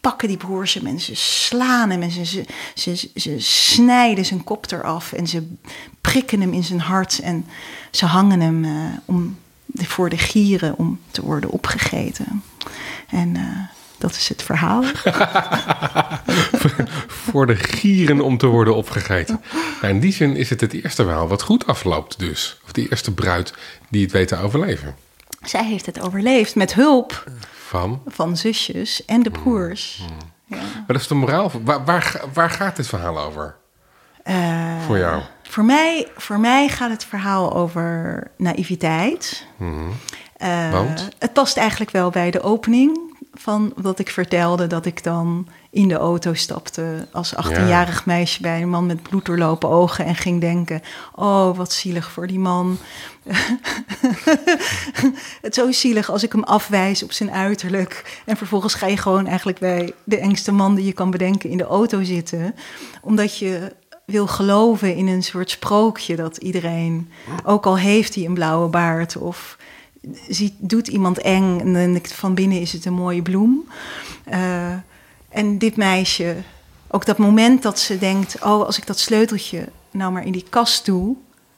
pakken 0.01 0.27
die 0.27 0.37
broers 0.37 0.73
hem 0.73 0.85
en 0.85 0.99
ze 0.99 1.15
slaan 1.15 1.89
hem 1.89 2.01
en 2.01 2.11
ze, 2.11 2.25
ze, 2.25 2.43
ze, 2.75 3.09
ze 3.15 3.35
snijden 3.39 4.25
zijn 4.25 4.43
kop 4.43 4.71
eraf 4.71 5.13
en 5.13 5.27
ze 5.27 5.47
prikken 6.01 6.41
hem 6.41 6.53
in 6.53 6.63
zijn 6.63 6.79
hart 6.79 7.19
en 7.19 7.45
ze 7.91 8.05
hangen 8.05 8.39
hem 8.39 8.63
uh, 8.63 8.71
om, 9.05 9.37
voor 9.73 10.09
de 10.09 10.17
gieren 10.17 10.77
om 10.77 10.99
te 11.11 11.21
worden 11.21 11.49
opgegeten. 11.49 12.43
En 13.09 13.35
uh, 13.35 13.59
dat 13.97 14.11
is 14.11 14.29
het 14.29 14.43
verhaal. 14.43 14.83
voor 17.31 17.47
de 17.47 17.55
gieren 17.55 18.21
om 18.21 18.37
te 18.37 18.47
worden 18.47 18.75
opgegeten. 18.75 19.41
Nou, 19.81 19.93
in 19.93 19.99
die 19.99 20.13
zin 20.13 20.35
is 20.35 20.49
het 20.49 20.61
het 20.61 20.73
eerste 20.73 21.03
verhaal 21.03 21.27
wat 21.27 21.41
goed 21.41 21.67
afloopt 21.67 22.19
dus. 22.19 22.59
Of 22.65 22.71
de 22.71 22.89
eerste 22.89 23.13
bruid 23.13 23.53
die 23.89 24.03
het 24.03 24.11
weet 24.11 24.27
te 24.27 24.37
overleven. 24.37 24.95
Zij 25.43 25.65
heeft 25.65 25.85
het 25.85 26.01
overleefd 26.01 26.55
met 26.55 26.73
hulp 26.73 27.23
van, 27.51 28.01
van 28.05 28.37
zusjes 28.37 29.05
en 29.05 29.23
de 29.23 29.31
broers. 29.31 30.01
Mm, 30.01 30.07
mm. 30.07 30.57
Ja. 30.57 30.63
Maar 30.73 30.83
dat 30.87 31.01
is 31.01 31.07
de 31.07 31.15
moraal. 31.15 31.51
Waar, 31.63 31.85
waar, 31.85 32.21
waar 32.33 32.49
gaat 32.49 32.75
dit 32.75 32.87
verhaal 32.87 33.19
over? 33.19 33.55
Uh, 34.25 34.81
voor 34.85 34.97
jou? 34.97 35.21
Voor 35.43 35.65
mij, 35.65 36.07
voor 36.17 36.39
mij 36.39 36.67
gaat 36.67 36.89
het 36.89 37.05
verhaal 37.05 37.53
over 37.53 38.23
naïviteit. 38.37 39.47
Mm. 39.57 39.89
Uh, 40.37 40.71
Want? 40.71 41.09
Het 41.19 41.33
past 41.33 41.57
eigenlijk 41.57 41.91
wel 41.91 42.09
bij 42.09 42.31
de 42.31 42.41
opening 42.41 43.12
van 43.33 43.73
wat 43.75 43.99
ik 43.99 44.09
vertelde, 44.09 44.67
dat 44.67 44.85
ik 44.85 45.03
dan 45.03 45.47
in 45.69 45.87
de 45.87 45.95
auto 45.95 46.33
stapte 46.33 47.07
als 47.11 47.35
18-jarig 47.35 47.97
ja. 47.97 48.03
meisje 48.05 48.41
bij 48.41 48.61
een 48.61 48.69
man 48.69 48.85
met 48.85 49.01
bloeddoorlopen 49.01 49.69
ogen 49.69 50.05
en 50.05 50.15
ging 50.15 50.41
denken: 50.41 50.81
Oh, 51.15 51.57
wat 51.57 51.71
zielig 51.71 52.11
voor 52.11 52.27
die 52.27 52.39
man. 52.39 52.77
het 55.41 55.49
is 55.49 55.55
zo 55.55 55.71
zielig 55.71 56.09
als 56.09 56.23
ik 56.23 56.31
hem 56.31 56.43
afwijs 56.43 57.03
op 57.03 57.11
zijn 57.11 57.31
uiterlijk. 57.31 58.21
En 58.25 58.37
vervolgens 58.37 58.73
ga 58.73 58.87
je 58.87 58.97
gewoon 58.97 59.27
eigenlijk 59.27 59.59
bij 59.59 59.93
de 60.03 60.17
engste 60.17 60.51
man 60.51 60.75
die 60.75 60.85
je 60.85 60.93
kan 60.93 61.11
bedenken 61.11 61.49
in 61.49 61.57
de 61.57 61.63
auto 61.63 62.03
zitten, 62.03 62.55
omdat 63.01 63.37
je 63.37 63.71
wil 64.05 64.27
geloven 64.27 64.95
in 64.95 65.07
een 65.07 65.23
soort 65.23 65.49
sprookje 65.49 66.15
dat 66.15 66.37
iedereen, 66.37 67.11
ook 67.43 67.65
al 67.65 67.77
heeft 67.77 68.15
hij 68.15 68.25
een 68.25 68.33
blauwe 68.33 68.67
baard 68.69 69.17
of 69.17 69.57
ziet, 70.29 70.53
doet 70.57 70.87
iemand 70.87 71.17
eng 71.17 71.59
en 71.59 71.73
dan 71.73 72.01
van 72.03 72.33
binnen 72.33 72.61
is 72.61 72.73
het 72.73 72.85
een 72.85 72.93
mooie 72.93 73.21
bloem. 73.21 73.69
Uh, 74.31 74.73
en 75.29 75.57
dit 75.57 75.75
meisje, 75.75 76.35
ook 76.87 77.05
dat 77.05 77.17
moment 77.17 77.63
dat 77.63 77.79
ze 77.79 77.97
denkt: 77.97 78.35
oh, 78.41 78.65
als 78.65 78.77
ik 78.77 78.87
dat 78.87 78.99
sleuteltje 78.99 79.67
nou 79.91 80.11
maar 80.11 80.25
in 80.25 80.31
die 80.31 80.45
kast 80.49 80.85
doe, 80.85 81.15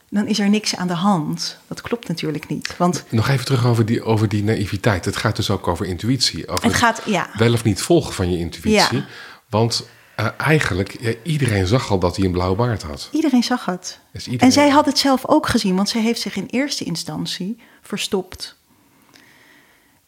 dan 0.09 0.27
is 0.27 0.39
er 0.39 0.49
niks 0.49 0.75
aan 0.75 0.87
de 0.87 0.93
hand. 0.93 1.57
Dat 1.67 1.81
klopt 1.81 2.07
natuurlijk 2.07 2.47
niet. 2.47 2.77
Want 2.77 3.03
Nog 3.09 3.29
even 3.29 3.45
terug 3.45 3.65
over 3.65 3.85
die, 3.85 4.03
over 4.03 4.29
die 4.29 4.43
naïviteit. 4.43 5.05
Het 5.05 5.15
gaat 5.15 5.35
dus 5.35 5.49
ook 5.49 5.67
over 5.67 5.85
intuïtie. 5.85 6.47
Over 6.47 6.63
het 6.63 6.73
gaat, 6.73 7.01
ja. 7.05 7.29
wel 7.37 7.53
of 7.53 7.63
niet 7.63 7.81
volgen 7.81 8.13
van 8.13 8.31
je 8.31 8.37
intuïtie. 8.37 8.97
Ja. 8.97 9.05
Want 9.49 9.87
uh, 10.19 10.27
eigenlijk, 10.37 10.97
ja, 10.99 11.13
iedereen 11.23 11.67
zag 11.67 11.91
al 11.91 11.99
dat 11.99 12.15
hij 12.15 12.25
een 12.25 12.31
blauwe 12.31 12.55
baard 12.55 12.83
had. 12.83 13.09
Iedereen 13.11 13.43
zag 13.43 13.65
het. 13.65 13.99
Dus 14.11 14.25
iedereen... 14.25 14.47
En 14.47 14.53
zij 14.53 14.69
had 14.69 14.85
het 14.85 14.97
zelf 14.97 15.25
ook 15.25 15.47
gezien, 15.47 15.75
want 15.75 15.89
zij 15.89 16.01
heeft 16.01 16.21
zich 16.21 16.35
in 16.35 16.47
eerste 16.49 16.83
instantie 16.83 17.59
verstopt. 17.81 18.55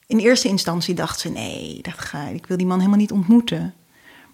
In 0.06 0.20
eerste 0.20 0.48
instantie 0.48 0.96
dacht 0.96 1.20
ze: 1.20 1.30
nee, 1.30 1.80
dat 1.82 1.98
ga, 1.98 2.28
ik 2.28 2.48
wil 2.48 2.58
die 2.58 2.66
man 2.66 2.78
helemaal 2.78 3.00
niet 3.00 3.12
ontmoeten. 3.12 3.74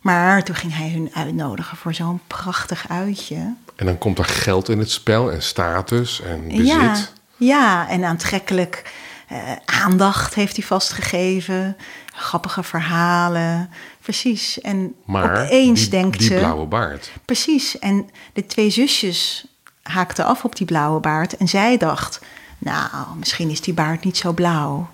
Maar 0.02 0.44
toen 0.44 0.56
ging 0.56 0.76
hij 0.76 0.90
hun 0.90 1.10
uitnodigen 1.14 1.78
voor 1.78 1.94
zo'n 1.94 2.22
prachtig 2.28 2.90
uitje. 2.90 3.56
En 3.76 3.86
dan 3.86 3.98
komt 3.98 4.20
er 4.20 4.26
geld 4.26 4.70
in 4.70 4.80
het 4.80 4.92
spel 4.92 5.32
en 5.32 5.42
status 5.42 6.22
en 6.22 6.48
bezit. 6.48 6.66
Ja, 6.66 7.08
ja 7.38 7.90
en 7.90 8.04
aantrekkelijk 8.04 8.92
uh, 9.32 9.38
aandacht 9.66 10.34
heeft 10.34 10.56
hij 10.56 10.66
vastgegeven. 10.66 11.78
Grappige 12.14 12.64
verhalen. 12.64 13.70
Precies. 14.04 14.62
En 14.62 14.96
maar 15.06 15.44
opeens 15.44 15.80
die, 15.80 15.90
denkt 15.90 16.18
die 16.20 16.28
ze. 16.28 16.36
blauwe 16.36 16.66
baard. 16.66 17.12
Precies. 17.26 17.80
En 17.80 18.10
de 18.34 18.46
twee 18.46 18.70
zusjes 18.70 19.46
haakten 19.82 20.26
af 20.26 20.44
op 20.44 20.56
die 20.56 20.66
blauwe 20.66 21.00
baard. 21.00 21.38
En 21.38 21.48
zij 21.48 21.78
dacht: 21.78 22.22
Nou, 22.58 23.18
misschien 23.18 23.50
is 23.50 23.62
die 23.62 23.74
baard 23.74 24.04
niet 24.04 24.18
zo 24.18 24.32
blauw. 24.32 24.90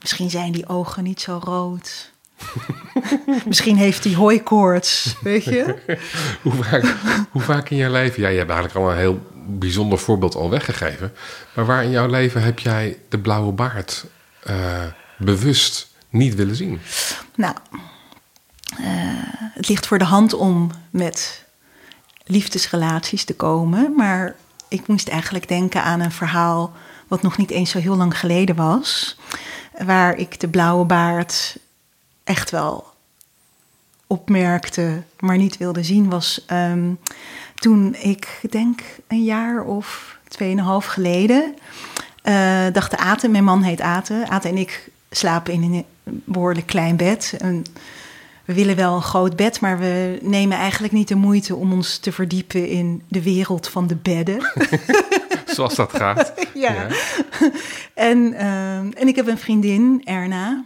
Misschien 0.00 0.30
zijn 0.30 0.52
die 0.52 0.68
ogen 0.68 1.02
niet 1.02 1.20
zo 1.20 1.40
rood. 1.44 2.10
Misschien 3.46 3.76
heeft 3.76 4.04
hij 4.04 4.14
hooikoorts, 4.14 5.16
weet 5.20 5.44
je? 5.44 5.74
hoe, 6.42 6.52
vaak, 6.52 6.94
hoe 7.30 7.42
vaak 7.42 7.70
in 7.70 7.76
jouw 7.76 7.90
leven... 7.90 8.22
Ja, 8.22 8.28
je 8.28 8.38
hebt 8.38 8.50
eigenlijk 8.50 8.80
al 8.80 8.90
een 8.90 8.98
heel 8.98 9.20
bijzonder 9.46 9.98
voorbeeld 9.98 10.34
al 10.34 10.50
weggegeven. 10.50 11.12
Maar 11.54 11.66
waar 11.66 11.84
in 11.84 11.90
jouw 11.90 12.06
leven 12.06 12.42
heb 12.42 12.58
jij 12.58 12.98
de 13.08 13.18
blauwe 13.18 13.52
baard 13.52 14.06
uh, 14.48 14.84
bewust 15.18 15.90
niet 16.10 16.34
willen 16.34 16.56
zien? 16.56 16.80
Nou, 17.40 17.54
uh, 18.80 18.86
het 19.52 19.68
ligt 19.68 19.86
voor 19.86 19.98
de 19.98 20.04
hand 20.04 20.34
om 20.34 20.70
met 20.90 21.44
liefdesrelaties 22.24 23.24
te 23.24 23.34
komen. 23.34 23.94
Maar 23.96 24.36
ik 24.68 24.86
moest 24.86 25.08
eigenlijk 25.08 25.48
denken 25.48 25.82
aan 25.82 26.00
een 26.00 26.12
verhaal... 26.12 26.72
wat 27.08 27.22
nog 27.22 27.36
niet 27.36 27.50
eens 27.50 27.70
zo 27.70 27.78
heel 27.78 27.96
lang 27.96 28.18
geleden 28.18 28.56
was... 28.56 29.18
waar 29.78 30.16
ik 30.16 30.40
de 30.40 30.48
blauwe 30.48 30.84
baard 30.84 31.58
echt 32.24 32.50
wel 32.50 32.86
opmerkte, 34.06 35.02
maar 35.18 35.36
niet 35.36 35.56
wilde 35.56 35.82
zien, 35.82 36.08
was 36.08 36.44
um, 36.52 36.98
toen 37.54 37.94
ik 37.94 38.40
denk 38.50 38.80
een 39.08 39.24
jaar 39.24 39.62
of 39.62 40.18
tweeënhalf 40.28 40.86
geleden 40.86 41.54
uh, 42.24 42.66
dachten 42.72 42.98
Aten, 42.98 43.30
mijn 43.30 43.44
man 43.44 43.62
heet 43.62 43.80
Aten. 43.80 44.28
Aten 44.28 44.50
en 44.50 44.56
ik 44.56 44.90
slapen 45.10 45.52
in 45.52 45.62
een 45.62 45.84
behoorlijk 46.24 46.66
klein 46.66 46.96
bed. 46.96 47.34
En 47.38 47.64
we 48.44 48.54
willen 48.54 48.76
wel 48.76 48.94
een 48.94 49.02
groot 49.02 49.36
bed, 49.36 49.60
maar 49.60 49.78
we 49.78 50.18
nemen 50.22 50.56
eigenlijk 50.56 50.92
niet 50.92 51.08
de 51.08 51.14
moeite 51.14 51.54
om 51.54 51.72
ons 51.72 51.98
te 51.98 52.12
verdiepen 52.12 52.68
in 52.68 53.02
de 53.08 53.22
wereld 53.22 53.68
van 53.68 53.86
de 53.86 53.96
bedden. 53.96 54.52
Zoals 55.46 55.74
dat 55.74 55.92
gaat. 55.92 56.32
ja. 56.54 56.86
En, 57.94 58.18
uh, 58.32 58.76
en 58.76 59.08
ik 59.08 59.16
heb 59.16 59.26
een 59.26 59.38
vriendin, 59.38 60.00
Erna, 60.04 60.64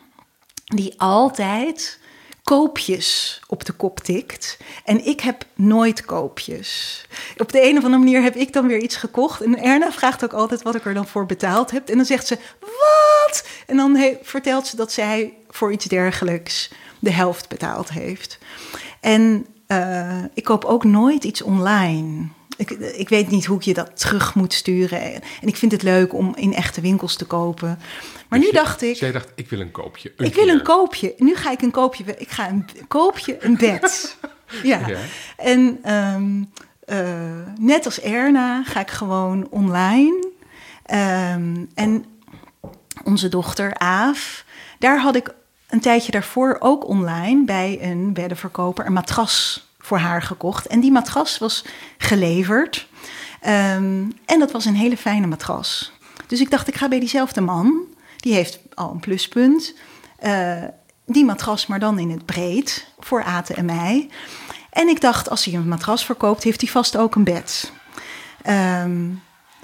die 0.65 0.95
altijd 0.97 1.99
koopjes 2.45 3.41
op 3.47 3.65
de 3.65 3.73
kop 3.73 4.01
tikt. 4.01 4.59
En 4.85 5.07
ik 5.07 5.21
heb 5.21 5.45
nooit 5.55 6.05
koopjes. 6.05 7.05
Op 7.37 7.53
de 7.53 7.63
een 7.63 7.79
of 7.79 7.85
andere 7.85 8.03
manier 8.03 8.23
heb 8.23 8.35
ik 8.35 8.53
dan 8.53 8.67
weer 8.67 8.81
iets 8.81 8.97
gekocht. 8.97 9.41
En 9.41 9.63
Erna 9.63 9.93
vraagt 9.93 10.25
ook 10.25 10.33
altijd 10.33 10.63
wat 10.63 10.75
ik 10.75 10.85
er 10.85 10.95
dan 10.95 11.07
voor 11.07 11.27
betaald 11.27 11.71
heb. 11.71 11.89
En 11.89 11.97
dan 11.97 12.07
zegt 12.07 12.27
ze, 12.27 12.39
wat? 12.61 13.47
En 13.67 13.77
dan 13.77 13.99
vertelt 14.23 14.67
ze 14.67 14.77
dat 14.77 14.93
zij 14.93 15.35
voor 15.51 15.73
iets 15.73 15.85
dergelijks 15.85 16.71
de 16.99 17.11
helft 17.11 17.49
betaald 17.49 17.91
heeft. 17.91 18.39
En 19.01 19.47
uh, 19.69 20.25
ik 20.35 20.45
koop 20.45 20.65
ook 20.65 20.85
nooit 20.85 21.25
iets 21.25 21.43
online. 21.43 22.29
Ik, 22.57 22.71
ik, 22.71 23.09
weet 23.09 23.31
niet 23.31 23.45
hoe 23.45 23.57
ik 23.57 23.63
je 23.63 23.75
dat 23.75 24.01
terug 24.01 24.35
moet 24.35 24.53
sturen. 24.53 25.01
En 25.13 25.23
ik 25.49 25.57
vind 25.57 25.73
het 25.73 25.83
leuk 25.83 26.15
om 26.15 26.35
in 26.37 26.55
echte 26.55 26.81
winkels 26.81 27.17
te 27.17 27.25
kopen. 27.25 27.79
Maar 28.29 28.39
nu 28.39 28.51
dacht 28.51 28.83
ik. 28.83 28.97
Jij 28.97 29.13
dacht, 29.13 29.33
ik 29.35 29.49
wil 29.49 29.61
een 29.61 29.71
koopje. 29.71 30.13
ik 30.17 30.35
wil 30.35 30.49
een 30.49 30.63
koopje. 30.63 31.15
Nu 31.19 31.37
ga 31.37 31.51
ik 31.51 31.63
een 31.63 31.71
koopje. 31.71 32.05
Ik 32.19 32.31
ga 32.31 32.49
een 32.49 32.67
koopje, 32.89 33.37
een 33.45 33.57
bed. 33.57 34.17
ja. 34.63 34.81
En 35.37 35.93
um, 35.93 36.51
uh, 36.87 36.99
net 37.59 37.85
als 37.85 38.01
Erna 38.01 38.63
ga 38.63 38.81
ik 38.81 38.91
gewoon 38.91 39.47
online. 39.51 40.33
Um, 40.93 41.69
en 41.75 42.05
onze 43.05 43.29
dochter 43.29 43.75
Aaf, 43.79 44.45
daar 44.79 45.01
had 45.01 45.17
ik 45.17 45.35
een 45.69 45.81
tijdje 45.81 46.13
daarvoor 46.13 46.57
ook 46.61 46.89
online 46.89 47.45
bij 47.45 47.79
een 47.83 48.13
beddenverkoper 48.13 48.87
een 48.87 48.93
matras 48.93 49.67
voor 49.85 49.99
haar 49.99 50.23
gekocht. 50.23 50.67
En 50.67 50.81
die 50.81 50.93
matras 50.93 51.39
was 51.39 51.65
geleverd. 51.99 52.89
Um, 53.47 54.13
en 54.25 54.39
dat 54.39 54.53
was 54.53 54.65
een 54.65 54.75
hele 54.75 54.97
fijne 54.97 55.27
matras. 55.27 55.93
Dus 56.27 56.41
ik 56.41 56.51
dacht, 56.51 56.69
ik 56.69 56.75
ga 56.75 56.89
bij 56.89 56.99
diezelfde 56.99 57.41
man. 57.41 57.81
Die 58.17 58.35
heeft 58.35 58.59
al 58.75 58.91
een 58.91 59.01
pluspunt. 59.01 59.75
Uh, 60.25 60.63
die 61.07 61.25
matras, 61.25 61.67
maar 61.67 61.79
dan 61.79 61.99
in 61.99 62.11
het 62.11 62.25
breed. 62.25 62.87
Voor 62.99 63.25
Aten 63.25 63.57
en 63.57 63.65
mij. 63.65 64.09
En 64.71 64.89
ik 64.89 65.01
dacht, 65.01 65.31
als 65.31 65.45
hij 65.45 65.55
een 65.55 65.69
matras 65.69 66.05
verkoopt, 66.05 66.43
heeft 66.43 66.61
hij 66.61 66.71
vast 66.71 66.97
ook 66.97 67.15
een 67.15 67.25
bed. 67.25 67.73
Um, 68.49 69.23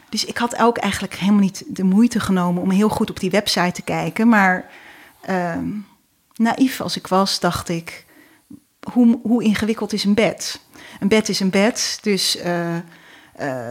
dus 0.08 0.24
ik 0.24 0.38
had 0.38 0.58
ook 0.58 0.78
eigenlijk 0.78 1.14
helemaal 1.14 1.40
niet 1.40 1.64
de 1.66 1.84
moeite 1.84 2.20
genomen 2.20 2.62
om 2.62 2.70
heel 2.70 2.88
goed 2.88 3.10
op 3.10 3.20
die 3.20 3.30
website 3.30 3.72
te 3.72 3.82
kijken. 3.82 4.28
Maar 4.28 4.70
um, 5.30 5.86
naïef 6.34 6.80
als 6.80 6.96
ik 6.96 7.06
was, 7.06 7.40
dacht 7.40 7.68
ik, 7.68 8.06
hoe, 8.92 9.18
hoe 9.22 9.42
ingewikkeld 9.42 9.92
is 9.92 10.04
een 10.04 10.14
bed? 10.14 10.60
Een 11.00 11.08
bed 11.08 11.28
is 11.28 11.40
een 11.40 11.50
bed, 11.50 11.98
dus... 12.02 12.36
Uh, 12.36 12.76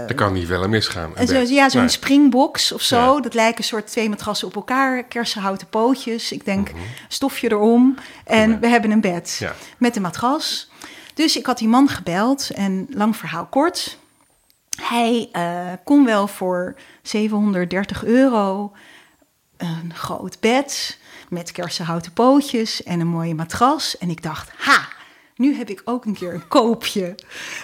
er 0.07 0.15
kan 0.15 0.33
niet 0.33 0.47
wel 0.47 0.63
een 0.63 0.69
misgaan. 0.69 1.11
Een 1.15 1.27
zo, 1.27 1.39
ja, 1.39 1.69
zo'n 1.69 1.89
springbox 1.89 2.71
of 2.71 2.81
zo. 2.81 3.19
Dat 3.19 3.33
lijken 3.33 3.57
een 3.57 3.63
soort 3.63 3.87
twee 3.87 4.09
matrassen 4.09 4.47
op 4.47 4.55
elkaar. 4.55 5.03
Kersenhouten 5.03 5.67
pootjes. 5.67 6.31
Ik 6.31 6.45
denk, 6.45 6.71
mhm. 6.71 6.81
stofje 7.07 7.51
erom. 7.51 7.95
En 8.23 8.59
we 8.59 8.67
hebben 8.67 8.91
een 8.91 9.01
bed 9.01 9.35
ja. 9.39 9.55
met 9.77 9.95
een 9.95 10.01
matras. 10.01 10.69
Dus 11.13 11.37
ik 11.37 11.45
had 11.45 11.57
die 11.57 11.67
man 11.67 11.89
gebeld. 11.89 12.49
En 12.49 12.87
lang 12.89 13.15
verhaal 13.15 13.45
kort. 13.45 13.97
Hij 14.81 15.29
uh, 15.33 15.71
kon 15.83 16.05
wel 16.05 16.27
voor 16.27 16.75
730 17.01 18.03
euro 18.03 18.71
een 19.57 19.93
groot 19.95 20.39
bed 20.39 20.97
met 21.29 21.51
kersenhouten 21.51 22.13
pootjes 22.13 22.83
en 22.83 22.99
een 22.99 23.07
mooie 23.07 23.35
matras. 23.35 23.97
En 23.97 24.09
ik 24.09 24.23
dacht, 24.23 24.51
ha, 24.57 24.87
nu 25.39 25.55
heb 25.55 25.69
ik 25.69 25.81
ook 25.85 26.05
een 26.05 26.13
keer 26.13 26.33
een 26.33 26.47
koopje. 26.47 27.15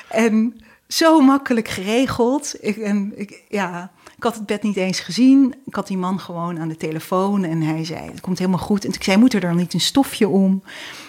En 0.09 0.61
zo 0.88 1.21
makkelijk 1.21 1.67
geregeld. 1.67 2.55
Ik, 2.59 2.77
en 2.77 3.13
ik, 3.15 3.43
ja, 3.49 3.91
ik 4.17 4.23
had 4.23 4.35
het 4.35 4.45
bed 4.45 4.63
niet 4.63 4.75
eens 4.75 4.99
gezien. 4.99 5.55
Ik 5.65 5.75
had 5.75 5.88
die 5.88 5.97
man 5.97 6.19
gewoon 6.19 6.59
aan 6.59 6.67
de 6.67 6.77
telefoon 6.77 7.43
en 7.43 7.61
hij 7.61 7.85
zei: 7.85 8.09
Het 8.09 8.21
komt 8.21 8.39
helemaal 8.39 8.59
goed. 8.59 8.85
En 8.85 8.93
ik 8.93 9.03
zei: 9.03 9.17
Moet 9.17 9.33
er 9.33 9.39
dan 9.39 9.55
niet 9.55 9.73
een 9.73 9.81
stofje 9.81 10.27
om? 10.27 10.63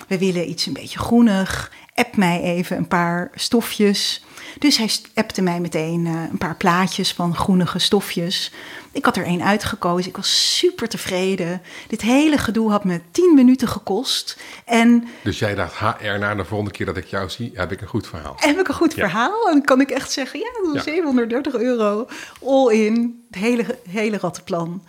We 0.08 0.18
willen 0.18 0.48
iets 0.48 0.66
een 0.66 0.72
beetje 0.72 0.98
groenig. 0.98 1.72
App 1.94 2.16
mij 2.16 2.42
even 2.42 2.76
een 2.76 2.88
paar 2.88 3.30
stofjes. 3.34 4.24
Dus 4.58 4.76
hij 4.76 4.90
appte 5.14 5.42
mij 5.42 5.60
meteen 5.60 6.06
uh, 6.06 6.22
een 6.30 6.38
paar 6.38 6.56
plaatjes 6.56 7.12
van 7.12 7.34
groenige 7.34 7.78
stofjes. 7.78 8.52
Ik 8.96 9.04
had 9.04 9.16
er 9.16 9.24
één 9.24 9.42
uitgekozen. 9.42 10.08
Ik 10.08 10.16
was 10.16 10.56
super 10.56 10.88
tevreden. 10.88 11.62
Dit 11.88 12.02
hele 12.02 12.38
gedoe 12.38 12.70
had 12.70 12.84
me 12.84 13.00
tien 13.10 13.34
minuten 13.34 13.68
gekost. 13.68 14.38
En 14.64 15.08
dus 15.22 15.38
jij 15.38 15.54
dacht, 15.54 15.78
HR, 15.78 16.18
na 16.18 16.34
de 16.34 16.44
volgende 16.44 16.72
keer 16.72 16.86
dat 16.86 16.96
ik 16.96 17.04
jou 17.04 17.30
zie, 17.30 17.50
heb 17.54 17.72
ik 17.72 17.80
een 17.80 17.88
goed 17.88 18.06
verhaal. 18.06 18.34
Heb 18.36 18.58
ik 18.58 18.68
een 18.68 18.74
goed 18.74 18.94
verhaal? 18.94 19.46
En 19.46 19.52
dan 19.52 19.64
kan 19.64 19.80
ik 19.80 19.90
echt 19.90 20.12
zeggen, 20.12 20.40
ja, 20.40 20.46
dat 20.64 20.74
is 20.74 20.82
730 20.82 21.54
euro. 21.54 22.06
All 22.44 22.72
in. 22.72 23.24
Het 23.30 23.40
hele, 23.40 23.78
hele 23.88 24.18
rattenplan. 24.18 24.82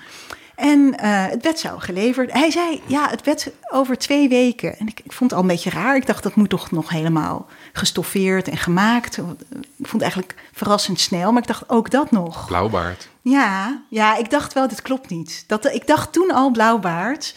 En 0.58 0.80
uh, 0.80 1.26
het 1.26 1.42
bed 1.42 1.60
zou 1.60 1.80
geleverd. 1.80 2.32
Hij 2.32 2.52
zei, 2.52 2.82
ja, 2.86 3.10
het 3.10 3.24
bed 3.24 3.52
over 3.72 3.98
twee 3.98 4.30
weken. 4.30 4.78
En 4.78 4.88
ik, 4.88 5.00
ik, 5.04 5.12
vond 5.12 5.30
het 5.30 5.40
al 5.40 5.46
een 5.46 5.52
beetje 5.52 5.70
raar. 5.70 5.96
Ik 5.96 6.06
dacht, 6.06 6.24
dat 6.24 6.36
moet 6.36 6.50
toch 6.50 6.72
nog 6.72 6.90
helemaal 6.90 7.46
gestoffeerd 7.74 8.48
en 8.48 8.58
gemaakt. 8.58 9.18
Ik 9.18 9.88
vond 9.88 9.92
het 9.92 10.02
eigenlijk 10.02 10.36
verrassend 10.54 11.00
snel, 11.00 11.32
maar 11.32 11.42
ik 11.42 11.48
dacht 11.48 11.70
ook 11.70 11.92
dat 11.92 12.12
nog. 12.12 12.48
Blauwbaard. 12.48 13.10
Ja, 13.22 13.82
ja 13.90 14.16
ik 14.18 14.30
dacht 14.30 14.54
wel, 14.54 14.68
dit 14.68 14.82
klopt 14.82 15.10
niet. 15.10 15.44
Dat, 15.48 15.66
ik 15.66 15.88
dacht 15.88 16.14
toen 16.14 16.32
al 16.32 16.52
blauwbaard. 16.52 17.36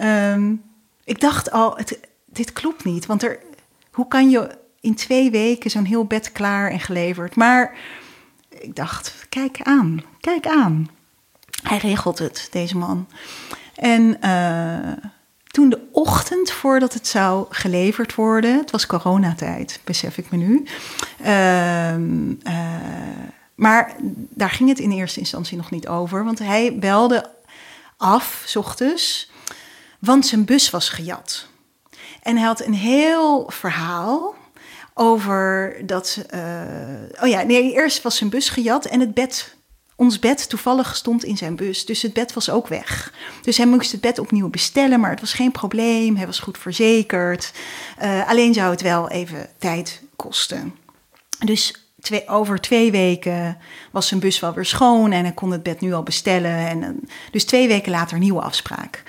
Um, 0.00 0.62
ik 1.04 1.20
dacht 1.20 1.50
al, 1.50 1.76
het, 1.76 2.00
dit 2.24 2.52
klopt 2.52 2.84
niet. 2.84 3.06
Want 3.06 3.22
er, 3.22 3.38
hoe 3.92 4.08
kan 4.08 4.30
je 4.30 4.58
in 4.80 4.94
twee 4.94 5.30
weken 5.30 5.70
zo'n 5.70 5.84
heel 5.84 6.04
bed 6.04 6.32
klaar 6.32 6.70
en 6.70 6.80
geleverd? 6.80 7.36
Maar 7.36 7.76
ik 8.48 8.76
dacht, 8.76 9.26
kijk 9.28 9.60
aan, 9.62 10.02
kijk 10.20 10.46
aan. 10.46 10.95
Hij 11.68 11.78
regelt 11.78 12.18
het, 12.18 12.48
deze 12.50 12.76
man. 12.76 13.08
En 13.74 14.18
uh, 14.24 15.08
toen 15.46 15.68
de 15.70 15.88
ochtend 15.92 16.50
voordat 16.50 16.94
het 16.94 17.06
zou 17.06 17.46
geleverd 17.50 18.14
worden, 18.14 18.58
het 18.58 18.70
was 18.70 18.86
coronatijd, 18.86 19.80
besef 19.84 20.18
ik 20.18 20.30
me 20.30 20.36
nu. 20.36 20.66
Uh, 21.20 21.96
uh, 21.96 22.34
maar 23.54 23.96
daar 24.30 24.50
ging 24.50 24.68
het 24.68 24.78
in 24.78 24.90
eerste 24.90 25.20
instantie 25.20 25.56
nog 25.56 25.70
niet 25.70 25.88
over, 25.88 26.24
want 26.24 26.38
hij 26.38 26.78
belde 26.78 27.30
af, 27.96 28.42
s 28.46 28.56
ochtends, 28.56 29.30
want 29.98 30.26
zijn 30.26 30.44
bus 30.44 30.70
was 30.70 30.88
gejat. 30.88 31.46
En 32.22 32.36
hij 32.36 32.46
had 32.46 32.64
een 32.64 32.74
heel 32.74 33.50
verhaal 33.50 34.34
over 34.94 35.76
dat. 35.86 36.24
Uh, 36.34 36.40
oh 37.22 37.28
ja, 37.28 37.42
nee, 37.42 37.72
eerst 37.72 38.02
was 38.02 38.16
zijn 38.16 38.30
bus 38.30 38.48
gejat 38.48 38.84
en 38.84 39.00
het 39.00 39.14
bed 39.14 39.55
ons 39.96 40.18
bed 40.18 40.48
toevallig 40.48 40.96
stond 40.96 41.24
in 41.24 41.36
zijn 41.36 41.56
bus, 41.56 41.84
dus 41.84 42.02
het 42.02 42.12
bed 42.12 42.32
was 42.32 42.50
ook 42.50 42.68
weg. 42.68 43.12
Dus 43.42 43.56
hij 43.56 43.66
moest 43.66 43.92
het 43.92 44.00
bed 44.00 44.18
opnieuw 44.18 44.48
bestellen, 44.48 45.00
maar 45.00 45.10
het 45.10 45.20
was 45.20 45.32
geen 45.32 45.52
probleem. 45.52 46.16
Hij 46.16 46.26
was 46.26 46.38
goed 46.38 46.58
verzekerd. 46.58 47.52
Uh, 48.02 48.28
alleen 48.28 48.54
zou 48.54 48.70
het 48.70 48.82
wel 48.82 49.08
even 49.08 49.48
tijd 49.58 50.02
kosten. 50.16 50.74
Dus 51.44 51.88
twee, 52.00 52.28
over 52.28 52.60
twee 52.60 52.90
weken 52.90 53.58
was 53.90 54.08
zijn 54.08 54.20
bus 54.20 54.40
wel 54.40 54.52
weer 54.52 54.64
schoon 54.64 55.12
en 55.12 55.24
hij 55.24 55.32
kon 55.32 55.50
het 55.50 55.62
bed 55.62 55.80
nu 55.80 55.92
al 55.92 56.02
bestellen. 56.02 56.68
En, 56.68 57.08
dus 57.30 57.44
twee 57.44 57.68
weken 57.68 57.90
later 57.90 58.18
nieuwe 58.18 58.40
afspraak. 58.40 59.02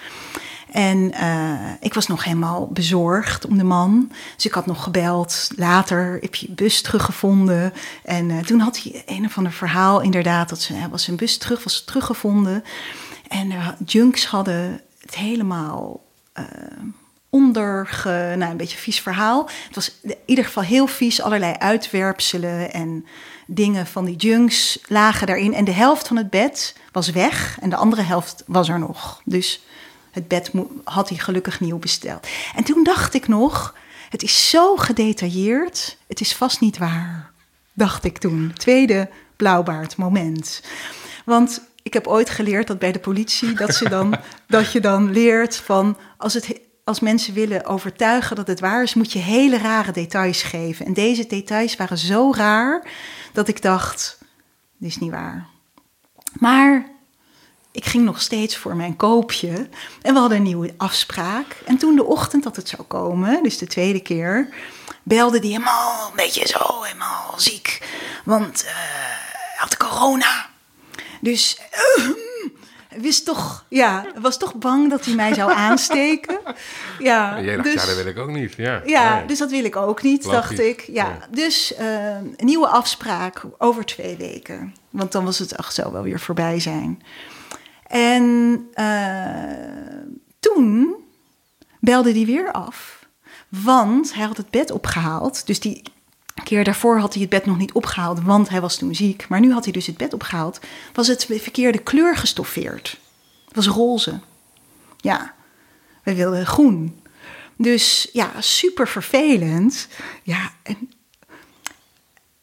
En 0.77 1.11
uh, 1.13 1.71
ik 1.79 1.93
was 1.93 2.07
nog 2.07 2.23
helemaal 2.23 2.67
bezorgd 2.67 3.45
om 3.45 3.57
de 3.57 3.63
man. 3.63 4.11
Dus 4.35 4.45
ik 4.45 4.51
had 4.51 4.65
nog 4.65 4.83
gebeld. 4.83 5.49
Later 5.55 6.17
heb 6.21 6.35
je 6.35 6.51
bus 6.51 6.81
teruggevonden. 6.81 7.73
En 8.03 8.29
uh, 8.29 8.39
toen 8.39 8.59
had 8.59 8.79
hij 8.81 9.03
een 9.05 9.25
of 9.25 9.37
ander 9.37 9.51
verhaal 9.51 10.01
inderdaad. 10.01 10.49
Dat 10.49 10.61
ze, 10.61 10.73
hij 10.73 10.89
was 10.89 11.03
zijn 11.03 11.15
bus 11.15 11.37
terug, 11.37 11.63
was 11.63 11.83
teruggevonden. 11.83 12.63
En 13.27 13.51
uh, 13.51 13.67
junks 13.85 14.25
hadden 14.25 14.81
het 14.99 15.15
helemaal 15.15 16.05
onderge... 17.29 18.33
Nou, 18.37 18.51
een 18.51 18.57
beetje 18.57 18.77
vies 18.77 19.01
verhaal. 19.01 19.49
Het 19.65 19.75
was 19.75 19.91
in 20.01 20.15
ieder 20.25 20.45
geval 20.45 20.63
heel 20.63 20.87
vies. 20.87 21.21
Allerlei 21.21 21.53
uitwerpselen 21.53 22.73
en 22.73 23.05
dingen 23.47 23.87
van 23.87 24.05
die 24.05 24.15
junks 24.15 24.79
lagen 24.87 25.27
daarin. 25.27 25.53
En 25.53 25.65
de 25.65 25.71
helft 25.71 26.07
van 26.07 26.17
het 26.17 26.29
bed 26.29 26.75
was 26.91 27.09
weg. 27.09 27.57
En 27.61 27.69
de 27.69 27.75
andere 27.75 28.01
helft 28.01 28.43
was 28.47 28.69
er 28.69 28.79
nog. 28.79 29.21
Dus 29.25 29.61
het 30.17 30.27
bed 30.27 30.51
had 30.83 31.09
hij 31.09 31.17
gelukkig 31.17 31.59
nieuw 31.59 31.77
besteld. 31.77 32.27
En 32.55 32.63
toen 32.63 32.83
dacht 32.83 33.13
ik 33.13 33.27
nog, 33.27 33.75
het 34.09 34.23
is 34.23 34.49
zo 34.49 34.75
gedetailleerd, 34.75 35.97
het 36.07 36.21
is 36.21 36.35
vast 36.35 36.59
niet 36.59 36.77
waar. 36.77 37.31
Dacht 37.73 38.03
ik 38.03 38.17
toen. 38.17 38.53
Tweede 38.53 39.09
blauwbaard 39.35 39.97
moment. 39.97 40.61
Want 41.25 41.61
ik 41.83 41.93
heb 41.93 42.07
ooit 42.07 42.29
geleerd 42.29 42.67
dat 42.67 42.79
bij 42.79 42.91
de 42.91 42.99
politie 42.99 43.53
dat, 43.53 43.75
ze 43.75 43.89
dan, 43.89 44.17
dat 44.47 44.71
je 44.71 44.79
dan 44.79 45.11
leert 45.11 45.55
van 45.55 45.97
als 46.17 46.33
het 46.33 46.59
als 46.83 46.99
mensen 46.99 47.33
willen 47.33 47.65
overtuigen 47.65 48.35
dat 48.35 48.47
het 48.47 48.59
waar 48.59 48.83
is, 48.83 48.93
moet 48.93 49.11
je 49.11 49.19
hele 49.19 49.57
rare 49.57 49.91
details 49.91 50.43
geven. 50.43 50.85
En 50.85 50.93
deze 50.93 51.27
details 51.27 51.75
waren 51.75 51.97
zo 51.97 52.33
raar 52.33 52.87
dat 53.33 53.47
ik 53.47 53.61
dacht: 53.61 54.17
dit 54.77 54.89
is 54.89 54.97
niet 54.97 55.11
waar. 55.11 55.47
Maar 56.33 56.96
ik 57.77 57.85
ging 57.85 58.03
nog 58.05 58.21
steeds 58.21 58.57
voor 58.57 58.75
mijn 58.75 58.95
koopje. 58.95 59.69
En 60.01 60.13
we 60.13 60.19
hadden 60.19 60.37
een 60.37 60.43
nieuwe 60.43 60.73
afspraak. 60.77 61.61
En 61.65 61.77
toen 61.77 61.95
de 61.95 62.03
ochtend 62.03 62.43
dat 62.43 62.55
het 62.55 62.69
zou 62.69 62.81
komen, 62.81 63.43
dus 63.43 63.57
de 63.57 63.67
tweede 63.67 63.99
keer, 63.99 64.49
belde 65.03 65.39
die 65.39 65.51
helemaal 65.51 66.07
een 66.07 66.15
beetje 66.15 66.47
zo, 66.47 66.81
helemaal 66.83 67.33
ziek. 67.37 67.81
Want 68.25 68.63
uh, 68.65 68.71
had 69.57 69.77
corona. 69.77 70.45
Dus 71.21 71.59
uh, 71.97 72.09
wist 73.01 73.25
toch, 73.25 73.65
ja, 73.69 74.05
was 74.19 74.37
toch 74.37 74.55
bang 74.55 74.89
dat 74.89 75.05
hij 75.05 75.15
mij 75.15 75.33
zou 75.33 75.51
aansteken. 75.53 76.39
Ja, 76.99 77.37
En 77.37 77.43
jij 77.43 77.55
dacht, 77.55 77.67
dus, 77.73 77.81
ja, 77.81 77.87
dat 77.87 77.95
wil 77.95 78.05
ik 78.05 78.17
ook 78.17 78.31
niet. 78.31 78.53
Ja, 78.55 78.81
ja, 78.85 79.15
Nee. 79.15 79.25
dus 79.25 79.37
dat 79.37 79.49
wil 79.49 79.63
ik 79.63 79.75
ook 79.75 80.01
niet, 80.01 80.25
Logisch, 80.25 80.39
dacht 80.39 80.59
ik. 80.59 80.81
Ja, 80.81 80.93
ja. 80.93 81.27
dus 81.31 81.75
eh, 81.75 82.15
een 82.15 82.35
nieuwe 82.37 82.67
afspraak 82.67 83.43
over 83.57 83.85
twee 83.85 84.15
weken. 84.15 84.75
Want 84.89 85.11
dan 85.11 85.25
was 85.25 85.39
het 85.39 85.51
echt 85.51 85.73
zo 85.73 85.91
wel 85.91 86.03
weer 86.03 86.19
voorbij 86.19 86.59
zijn. 86.59 87.01
En 87.87 88.67
eh, 88.73 90.07
toen 90.39 90.95
belde 91.79 92.11
hij 92.11 92.25
weer 92.25 92.51
af. 92.51 93.05
Want 93.49 94.13
hij 94.13 94.25
had 94.25 94.37
het 94.37 94.49
bed 94.49 94.71
opgehaald. 94.71 95.45
Dus 95.45 95.59
die 95.59 95.83
keer 96.43 96.63
daarvoor 96.63 96.99
had 96.99 97.13
hij 97.13 97.21
het 97.21 97.31
bed 97.31 97.45
nog 97.45 97.57
niet 97.57 97.73
opgehaald, 97.73 98.21
want 98.21 98.49
hij 98.49 98.61
was 98.61 98.75
toen 98.75 98.95
ziek. 98.95 99.27
Maar 99.27 99.39
nu 99.39 99.53
had 99.53 99.63
hij 99.63 99.73
dus 99.73 99.87
het 99.87 99.97
bed 99.97 100.13
opgehaald. 100.13 100.59
Was 100.93 101.07
het 101.07 101.25
de 101.27 101.39
verkeerde 101.39 101.77
kleur 101.77 102.17
gestoffeerd. 102.17 102.99
Het 103.45 103.55
was 103.55 103.67
roze. 103.67 104.19
Ja, 104.97 105.33
we 106.03 106.15
wilden 106.15 106.45
groen. 106.45 107.01
Dus 107.55 108.09
ja, 108.13 108.31
super 108.39 108.87
vervelend. 108.87 109.87
Ja, 110.23 110.51
en, 110.63 110.91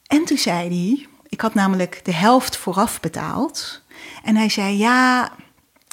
en 0.07 0.24
toen 0.24 0.38
zei 0.38 0.68
hij, 0.68 1.07
ik 1.28 1.40
had 1.40 1.54
namelijk 1.54 2.00
de 2.04 2.12
helft 2.12 2.57
vooraf 2.57 3.00
betaald. 3.00 3.83
En 4.25 4.37
hij 4.37 4.49
zei, 4.49 4.77
ja, 4.77 5.33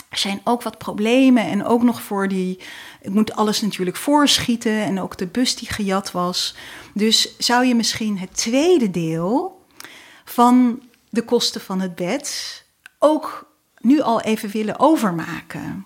er 0.10 0.18
zijn 0.18 0.42
ook 0.44 0.62
wat 0.62 0.78
problemen. 0.78 1.44
En 1.46 1.66
ook 1.66 1.84
nog 1.84 2.02
voor 2.02 2.28
die, 2.28 2.60
ik 3.02 3.10
moet 3.10 3.34
alles 3.34 3.62
natuurlijk 3.62 3.98
voorschieten. 3.98 4.84
En 4.84 5.00
ook 5.00 5.18
de 5.18 5.28
bus 5.28 5.56
die 5.56 5.70
gejat 5.70 6.12
was. 6.12 6.56
Dus 6.94 7.38
zou 7.38 7.66
je 7.66 7.76
misschien 7.76 8.18
het 8.18 8.38
tweede 8.38 8.92
deel 8.92 9.62
van 10.26 10.82
de 11.10 11.22
kosten 11.22 11.62
van 11.62 11.80
het 11.80 11.96
bed 11.96 12.64
ook 13.00 13.50
nu 13.80 14.02
al 14.02 14.22
even 14.22 14.50
willen 14.50 14.80
overmaken? 14.80 15.86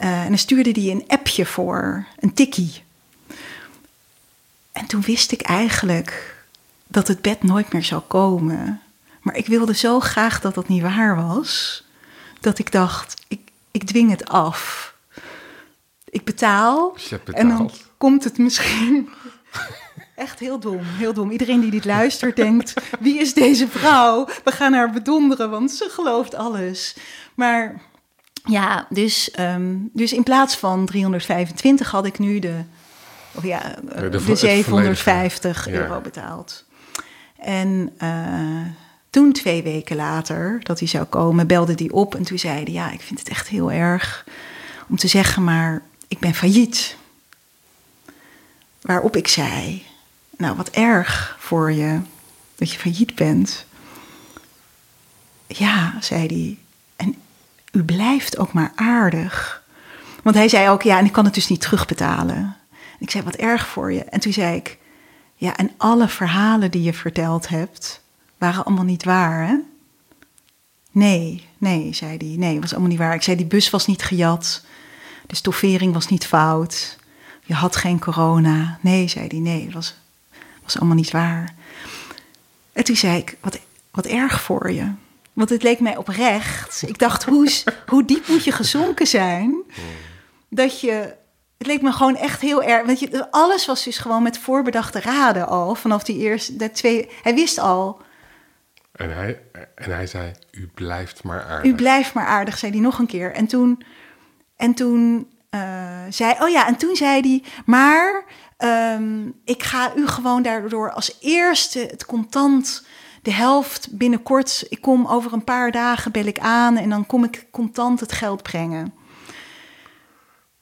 Uh, 0.00 0.22
en 0.22 0.28
dan 0.28 0.38
stuurde 0.38 0.80
hij 0.80 0.90
een 0.90 1.04
appje 1.06 1.46
voor, 1.46 2.06
een 2.18 2.34
tikkie. 2.34 2.82
En 4.72 4.86
toen 4.86 5.00
wist 5.00 5.32
ik 5.32 5.40
eigenlijk 5.40 6.36
dat 6.86 7.08
het 7.08 7.22
bed 7.22 7.42
nooit 7.42 7.72
meer 7.72 7.84
zou 7.84 8.00
komen. 8.00 8.80
Maar 9.20 9.36
ik 9.36 9.46
wilde 9.46 9.74
zo 9.74 10.00
graag 10.00 10.40
dat 10.40 10.54
dat 10.54 10.68
niet 10.68 10.82
waar 10.82 11.16
was, 11.26 11.84
dat 12.40 12.58
ik 12.58 12.72
dacht, 12.72 13.24
ik, 13.28 13.40
ik 13.70 13.84
dwing 13.84 14.10
het 14.10 14.28
af. 14.28 14.94
Ik 16.04 16.24
betaal 16.24 16.96
en 17.32 17.48
dan 17.48 17.70
komt 17.96 18.24
het 18.24 18.38
misschien. 18.38 19.08
Echt 20.16 20.38
heel 20.38 20.58
dom, 20.58 20.80
heel 20.82 21.12
dom. 21.12 21.30
Iedereen 21.30 21.60
die 21.60 21.70
dit 21.70 21.84
luistert 21.84 22.36
denkt, 22.36 22.74
wie 23.00 23.18
is 23.20 23.34
deze 23.34 23.68
vrouw? 23.68 24.28
We 24.44 24.52
gaan 24.52 24.72
haar 24.72 24.90
bedonderen, 24.90 25.50
want 25.50 25.70
ze 25.70 25.88
gelooft 25.90 26.34
alles. 26.34 26.96
Maar 27.34 27.80
ja, 28.44 28.86
dus, 28.88 29.32
um, 29.40 29.90
dus 29.92 30.12
in 30.12 30.22
plaats 30.22 30.56
van 30.56 30.86
325 30.86 31.90
had 31.90 32.06
ik 32.06 32.18
nu 32.18 32.38
de, 32.38 32.64
of 33.34 33.44
ja, 33.44 33.76
de, 33.82 34.08
de, 34.08 34.20
vo- 34.20 34.30
het 34.30 34.38
750 34.38 35.62
volledige, 35.62 35.82
euro 35.82 35.94
ja. 35.94 36.00
betaald. 36.00 36.64
En 37.36 37.92
uh, 38.02 38.66
toen 39.10 39.32
twee 39.32 39.62
weken 39.62 39.96
later, 39.96 40.60
dat 40.62 40.78
hij 40.78 40.88
zou 40.88 41.04
komen, 41.04 41.46
belde 41.46 41.74
hij 41.76 41.90
op 41.90 42.14
en 42.14 42.22
toen 42.22 42.38
zei 42.38 42.64
hij, 42.64 42.72
ja, 42.72 42.90
ik 42.90 43.00
vind 43.00 43.18
het 43.18 43.28
echt 43.28 43.48
heel 43.48 43.72
erg 43.72 44.24
om 44.88 44.96
te 44.96 45.08
zeggen, 45.08 45.44
maar 45.44 45.82
ik 46.08 46.18
ben 46.18 46.34
failliet. 46.34 46.96
Waarop 48.80 49.16
ik 49.16 49.28
zei, 49.28 49.86
nou 50.36 50.56
wat 50.56 50.70
erg 50.70 51.36
voor 51.38 51.72
je 51.72 52.00
dat 52.54 52.70
je 52.70 52.78
failliet 52.78 53.14
bent. 53.14 53.66
Ja, 55.46 55.94
zei 56.00 56.26
hij, 56.26 56.58
en 56.96 57.14
u 57.72 57.82
blijft 57.82 58.38
ook 58.38 58.52
maar 58.52 58.72
aardig. 58.74 59.62
Want 60.22 60.36
hij 60.36 60.48
zei 60.48 60.68
ook, 60.68 60.82
ja, 60.82 60.98
en 60.98 61.04
ik 61.04 61.12
kan 61.12 61.24
het 61.24 61.34
dus 61.34 61.48
niet 61.48 61.60
terugbetalen. 61.60 62.36
En 62.70 62.98
ik 62.98 63.10
zei, 63.10 63.24
wat 63.24 63.34
erg 63.34 63.66
voor 63.66 63.92
je. 63.92 64.04
En 64.04 64.20
toen 64.20 64.32
zei 64.32 64.56
ik, 64.56 64.78
ja, 65.34 65.56
en 65.56 65.70
alle 65.76 66.08
verhalen 66.08 66.70
die 66.70 66.82
je 66.82 66.92
verteld 66.92 67.48
hebt, 67.48 68.02
waren 68.40 68.64
allemaal 68.64 68.84
niet 68.84 69.04
waar, 69.04 69.46
hè? 69.46 69.56
Nee, 70.90 71.48
nee, 71.58 71.94
zei 71.94 72.16
hij. 72.16 72.34
Nee, 72.36 72.60
was 72.60 72.70
allemaal 72.70 72.88
niet 72.88 72.98
waar. 72.98 73.14
Ik 73.14 73.22
zei, 73.22 73.36
die 73.36 73.46
bus 73.46 73.70
was 73.70 73.86
niet 73.86 74.02
gejat. 74.02 74.64
De 75.26 75.36
stoffering 75.36 75.92
was 75.92 76.08
niet 76.08 76.26
fout. 76.26 76.98
Je 77.44 77.54
had 77.54 77.76
geen 77.76 77.98
corona. 77.98 78.78
Nee, 78.80 79.08
zei 79.08 79.26
hij, 79.26 79.38
nee, 79.38 79.70
was, 79.72 79.94
was 80.62 80.78
allemaal 80.78 80.96
niet 80.96 81.10
waar. 81.10 81.54
En 82.72 82.84
toen 82.84 82.96
zei 82.96 83.18
ik, 83.18 83.36
wat, 83.40 83.58
wat 83.90 84.06
erg 84.06 84.40
voor 84.40 84.72
je. 84.72 84.92
Want 85.32 85.50
het 85.50 85.62
leek 85.62 85.80
mij 85.80 85.96
oprecht. 85.96 86.82
Ik 86.86 86.98
dacht, 86.98 87.24
hoe, 87.24 87.52
hoe 87.86 88.04
diep 88.04 88.28
moet 88.28 88.44
je 88.44 88.52
gezonken 88.52 89.06
zijn? 89.06 89.62
Dat 90.48 90.80
je. 90.80 91.18
Het 91.58 91.66
leek 91.66 91.82
me 91.82 91.92
gewoon 91.92 92.16
echt 92.16 92.40
heel 92.40 92.62
erg. 92.62 92.86
Want 92.86 93.00
je, 93.00 93.30
alles 93.30 93.66
was 93.66 93.84
dus 93.84 93.98
gewoon 93.98 94.22
met 94.22 94.38
voorbedachte 94.38 95.00
raden 95.00 95.48
al. 95.48 95.74
Vanaf 95.74 96.02
die 96.02 96.18
eerste. 96.18 96.56
De 96.56 96.70
twee, 96.70 97.08
hij 97.22 97.34
wist 97.34 97.58
al. 97.58 98.00
En 99.00 99.14
hij, 99.14 99.40
en 99.74 99.90
hij 99.90 100.06
zei, 100.06 100.32
u 100.50 100.70
blijft 100.74 101.22
maar 101.22 101.44
aardig. 101.44 101.72
U 101.72 101.74
blijft 101.74 102.14
maar 102.14 102.26
aardig, 102.26 102.58
zei 102.58 102.72
hij 102.72 102.80
nog 102.80 102.98
een 102.98 103.06
keer. 103.06 103.32
En 103.32 103.46
toen. 103.46 103.82
En 104.56 104.74
toen 104.74 105.30
uh, 105.50 105.60
zei. 106.08 106.34
Oh 106.40 106.48
ja, 106.48 106.66
en 106.66 106.76
toen 106.76 106.96
zei 106.96 107.20
hij. 107.20 107.44
Maar. 107.64 108.24
Um, 108.62 109.40
ik 109.44 109.62
ga 109.62 109.92
u 109.96 110.06
gewoon 110.06 110.42
daardoor 110.42 110.92
als 110.92 111.16
eerste 111.20 111.78
het 111.78 112.06
contant 112.06 112.86
de 113.22 113.32
helft 113.32 113.88
binnenkort. 113.90 114.66
Ik 114.68 114.80
kom 114.80 115.06
over 115.06 115.32
een 115.32 115.44
paar 115.44 115.70
dagen, 115.70 116.12
bel 116.12 116.24
ik 116.24 116.38
aan 116.38 116.76
en 116.76 116.88
dan 116.88 117.06
kom 117.06 117.24
ik 117.24 117.46
contant 117.50 118.00
het 118.00 118.12
geld 118.12 118.42
brengen. 118.42 118.94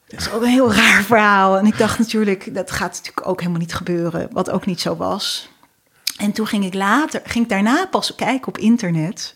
Dat 0.07 0.19
is 0.19 0.31
ook 0.31 0.41
een 0.41 0.47
heel 0.47 0.73
raar 0.73 1.03
verhaal. 1.03 1.57
En 1.57 1.65
ik 1.65 1.77
dacht 1.77 1.99
natuurlijk, 1.99 2.53
dat 2.55 2.71
gaat 2.71 2.95
natuurlijk 2.95 3.27
ook 3.27 3.39
helemaal 3.39 3.59
niet 3.59 3.73
gebeuren, 3.73 4.29
wat 4.31 4.49
ook 4.49 4.65
niet 4.65 4.81
zo 4.81 4.95
was. 4.95 5.49
En 6.19 6.31
toen 6.31 6.47
ging 6.47 6.65
ik 6.65 6.73
later, 6.73 7.21
ging 7.23 7.43
ik 7.43 7.49
daarna 7.49 7.85
pas 7.85 8.15
kijken 8.15 8.47
op 8.47 8.57
internet. 8.57 9.35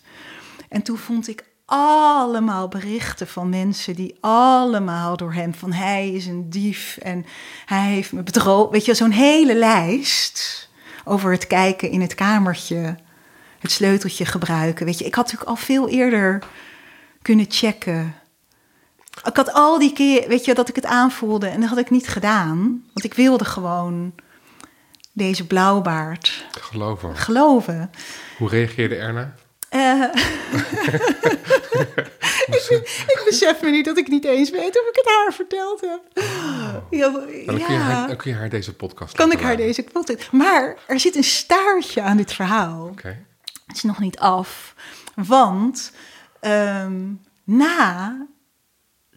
En 0.68 0.82
toen 0.82 0.96
vond 0.96 1.28
ik 1.28 1.44
allemaal 1.64 2.68
berichten 2.68 3.28
van 3.28 3.48
mensen 3.48 3.94
die 3.94 4.16
allemaal 4.20 5.16
door 5.16 5.32
hem 5.32 5.54
van 5.54 5.72
hij 5.72 6.10
is 6.10 6.26
een 6.26 6.50
dief 6.50 6.98
en 7.02 7.26
hij 7.66 7.90
heeft 7.90 8.12
me 8.12 8.22
bedrogen. 8.22 8.72
Weet 8.72 8.84
je, 8.84 8.94
zo'n 8.94 9.10
hele 9.10 9.54
lijst 9.54 10.68
over 11.04 11.32
het 11.32 11.46
kijken 11.46 11.90
in 11.90 12.00
het 12.00 12.14
kamertje 12.14 12.96
het 13.58 13.70
sleuteltje 13.70 14.24
gebruiken. 14.24 14.86
Weet 14.86 14.98
je, 14.98 15.04
ik 15.04 15.14
had 15.14 15.24
natuurlijk 15.24 15.50
al 15.50 15.64
veel 15.64 15.88
eerder 15.88 16.42
kunnen 17.22 17.46
checken. 17.48 18.14
Ik 19.24 19.36
had 19.36 19.52
al 19.52 19.78
die 19.78 19.92
keer, 19.92 20.28
weet 20.28 20.44
je, 20.44 20.54
dat 20.54 20.68
ik 20.68 20.74
het 20.74 20.86
aanvoelde 20.86 21.46
en 21.46 21.60
dat 21.60 21.68
had 21.68 21.78
ik 21.78 21.90
niet 21.90 22.08
gedaan. 22.08 22.58
Want 22.92 23.04
ik 23.04 23.14
wilde 23.14 23.44
gewoon 23.44 24.12
deze 25.14 25.46
blauwbaard 25.46 26.46
Geloven. 26.60 27.16
geloven. 27.16 27.90
Hoe 28.38 28.48
reageerde 28.48 28.94
Erna? 28.94 29.34
Uh, 29.70 30.02
ik, 32.46 32.68
ik, 33.06 33.22
besef 33.24 33.62
me 33.62 33.70
niet 33.70 33.84
dat 33.84 33.98
ik 33.98 34.08
niet 34.08 34.24
eens 34.24 34.50
weet 34.50 34.80
of 34.80 34.88
ik 34.88 34.96
het 34.96 35.06
haar 35.06 35.32
verteld 35.32 35.80
heb. 35.80 36.00
Oh. 36.14 36.74
Ja, 36.90 37.10
dan, 37.10 37.26
kun 37.46 37.76
haar, 37.76 38.06
dan, 38.06 38.16
kun 38.16 38.30
je 38.30 38.36
haar, 38.36 38.48
deze 38.48 38.74
podcast 38.74 39.16
Kan 39.16 39.32
ik 39.32 39.40
haar 39.40 39.56
deze 39.56 39.82
podcast... 39.82 40.32
Maar 40.32 40.76
er 40.86 41.00
zit 41.00 41.16
een 41.16 41.24
staartje 41.24 42.02
aan 42.02 42.16
dit 42.16 42.32
verhaal. 42.32 42.86
Okay. 42.86 43.24
Het 43.66 43.76
is 43.76 43.82
nog 43.82 43.98
niet 43.98 44.18
af. 44.18 44.74
Want 45.14 45.92
um, 46.40 47.20
na 47.44 48.16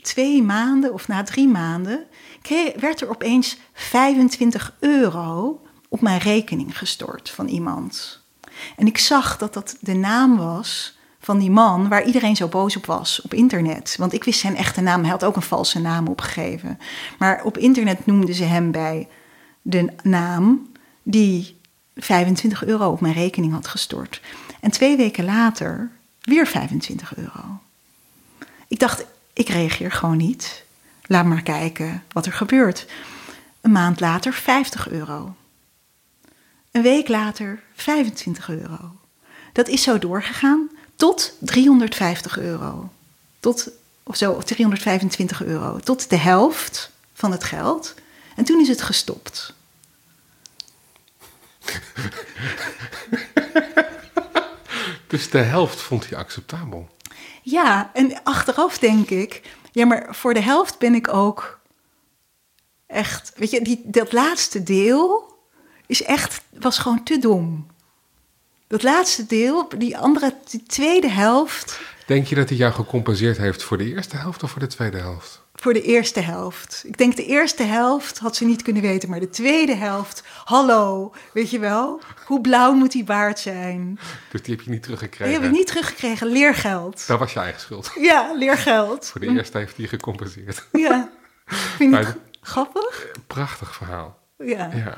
twee 0.02 0.44
maanden 0.44 0.94
of 0.94 1.08
na 1.08 1.24
drie 1.24 1.48
maanden... 1.48 2.08
Werd 2.80 3.02
er 3.02 3.10
opeens 3.10 3.58
25 3.74 4.74
euro 4.80 5.62
op 5.90 6.02
mijn 6.02 6.20
rekening 6.20 6.78
gestort 6.78 7.30
van 7.30 7.48
iemand. 7.48 8.22
En 8.76 8.88
ik 8.88 8.98
zag 8.98 9.38
dat 9.38 9.54
dat 9.54 9.78
de 9.80 9.94
naam 9.94 10.38
was 10.38 10.98
van 11.20 11.40
die 11.40 11.52
man 11.52 11.88
waar 11.88 12.06
iedereen 12.06 12.36
zo 12.36 12.48
boos 12.48 12.76
op 12.76 12.86
was 12.86 13.22
op 13.22 13.34
internet. 13.34 13.96
Want 13.98 14.14
ik 14.14 14.24
wist 14.24 14.40
zijn 14.40 14.56
echte 14.56 14.82
naam, 14.82 15.02
hij 15.02 15.10
had 15.10 15.24
ook 15.24 15.36
een 15.36 15.42
valse 15.42 15.80
naam 15.80 16.08
opgegeven. 16.08 16.80
Maar 17.20 17.44
op 17.44 17.58
internet 17.58 18.06
noemden 18.06 18.36
ze 18.36 18.44
hem 18.44 18.72
bij 18.72 19.08
de 19.62 19.94
naam 20.04 20.68
die 21.04 21.58
25 21.96 22.66
euro 22.66 22.92
op 22.92 23.02
mijn 23.02 23.14
rekening 23.14 23.54
had 23.54 23.68
gestort. 23.68 24.22
En 24.62 24.72
twee 24.72 24.98
weken 24.98 25.26
later 25.26 25.92
weer 26.22 26.48
25 26.48 27.16
euro. 27.16 27.60
Ik 28.68 28.80
dacht, 28.80 29.06
ik 29.34 29.50
reageer 29.50 29.92
gewoon 29.92 30.18
niet. 30.18 30.66
Laat 31.06 31.26
maar 31.26 31.42
kijken 31.42 32.04
wat 32.12 32.26
er 32.26 32.34
gebeurt. 32.34 32.86
Een 33.62 33.72
maand 33.72 34.00
later 34.00 34.34
50 34.34 34.90
euro. 34.90 35.36
Een 36.78 36.84
week 36.84 37.08
later 37.08 37.64
25 37.74 38.50
euro. 38.50 38.96
Dat 39.54 39.68
is 39.68 39.82
zo 39.84 40.00
doorgegaan 40.00 40.70
tot 40.96 41.34
350 41.40 42.40
euro. 42.40 42.92
Tot, 43.40 43.70
of 44.04 44.16
zo, 44.16 44.32
of 44.32 44.44
325 44.44 45.44
euro. 45.44 45.80
Tot 45.80 46.10
de 46.10 46.16
helft 46.16 46.92
van 47.14 47.32
het 47.32 47.44
geld. 47.44 47.94
En 48.36 48.44
toen 48.44 48.60
is 48.60 48.68
het 48.68 48.82
gestopt. 48.82 49.54
Dus 55.08 55.30
de 55.30 55.38
helft 55.38 55.82
vond 55.82 56.10
hij 56.10 56.18
acceptabel. 56.18 56.90
Ja, 57.44 57.92
en 57.94 58.24
achteraf 58.24 58.78
denk 58.80 59.10
ik, 59.10 59.42
ja, 59.72 59.86
maar 59.86 60.16
voor 60.16 60.34
de 60.34 60.42
helft 60.42 60.80
ben 60.80 60.96
ik 60.96 61.14
ook 61.14 61.60
echt, 62.88 63.32
weet 63.36 63.52
je, 63.52 63.62
die, 63.62 63.82
dat 63.86 64.12
laatste 64.12 64.64
deel 64.64 65.36
is 65.88 66.04
echt, 66.04 66.42
was 66.60 66.78
gewoon 66.78 67.04
te 67.04 67.18
dom. 67.18 67.68
Dat 68.68 68.84
laatste 68.84 69.26
deel, 69.26 69.70
die 69.78 69.98
andere, 69.98 70.34
die 70.50 70.64
tweede 70.64 71.10
helft, 71.10 71.80
Denk 72.06 72.28
je 72.28 72.36
dat 72.36 72.50
hij 72.50 72.58
jou 72.58 72.74
gecompenseerd 72.74 73.38
heeft 73.38 73.64
voor 73.64 73.78
de 73.78 73.86
eerste 73.86 74.18
helft 74.18 74.44
of 74.44 74.52
voor 74.52 74.60
de 74.60 74.68
tweede 74.68 74.98
helft? 74.98 75.46
voor 75.60 75.74
de 75.74 75.82
eerste 75.82 76.20
helft. 76.20 76.84
Ik 76.88 76.98
denk 76.98 77.16
de 77.16 77.26
eerste 77.26 77.64
helft 77.64 78.18
had 78.18 78.36
ze 78.36 78.46
niet 78.46 78.62
kunnen 78.62 78.82
weten, 78.82 79.10
maar 79.10 79.20
de 79.20 79.30
tweede 79.30 79.76
helft, 79.76 80.24
hallo, 80.44 81.14
weet 81.34 81.50
je 81.50 81.60
wel? 81.60 82.02
Hoe 82.26 82.42
blauw 82.42 82.74
moet 82.74 82.92
die 82.92 83.04
baard 83.04 83.40
zijn? 83.40 84.00
Dus 84.32 84.42
die 84.44 84.56
heb 84.56 84.64
je 84.66 84.70
niet 84.72 84.84
Die 84.84 84.96
teruggekregen. 84.96 85.34
heb 85.34 85.44
ik 85.44 85.52
niet 85.58 85.68
teruggekregen, 85.68 86.28
leergeld. 86.28 87.08
Dat 87.08 87.20
was 87.20 87.34
je 87.34 87.40
eigen 87.40 87.62
schuld. 87.62 87.92
Ja, 88.00 88.34
leergeld. 88.36 89.08
Voor 89.08 89.22
de 89.22 89.28
eerste 89.28 89.58
heeft 89.58 89.78
hij 89.78 89.88
gecompenseerd. 89.88 90.68
Ja. 90.72 91.10
Vind 91.46 91.94
je 91.94 92.00
het 92.00 92.16
grappig? 92.42 93.08
Prachtig 93.28 93.76
verhaal. 93.76 94.18
Ja. 94.38 94.70
Ja. 94.74 94.98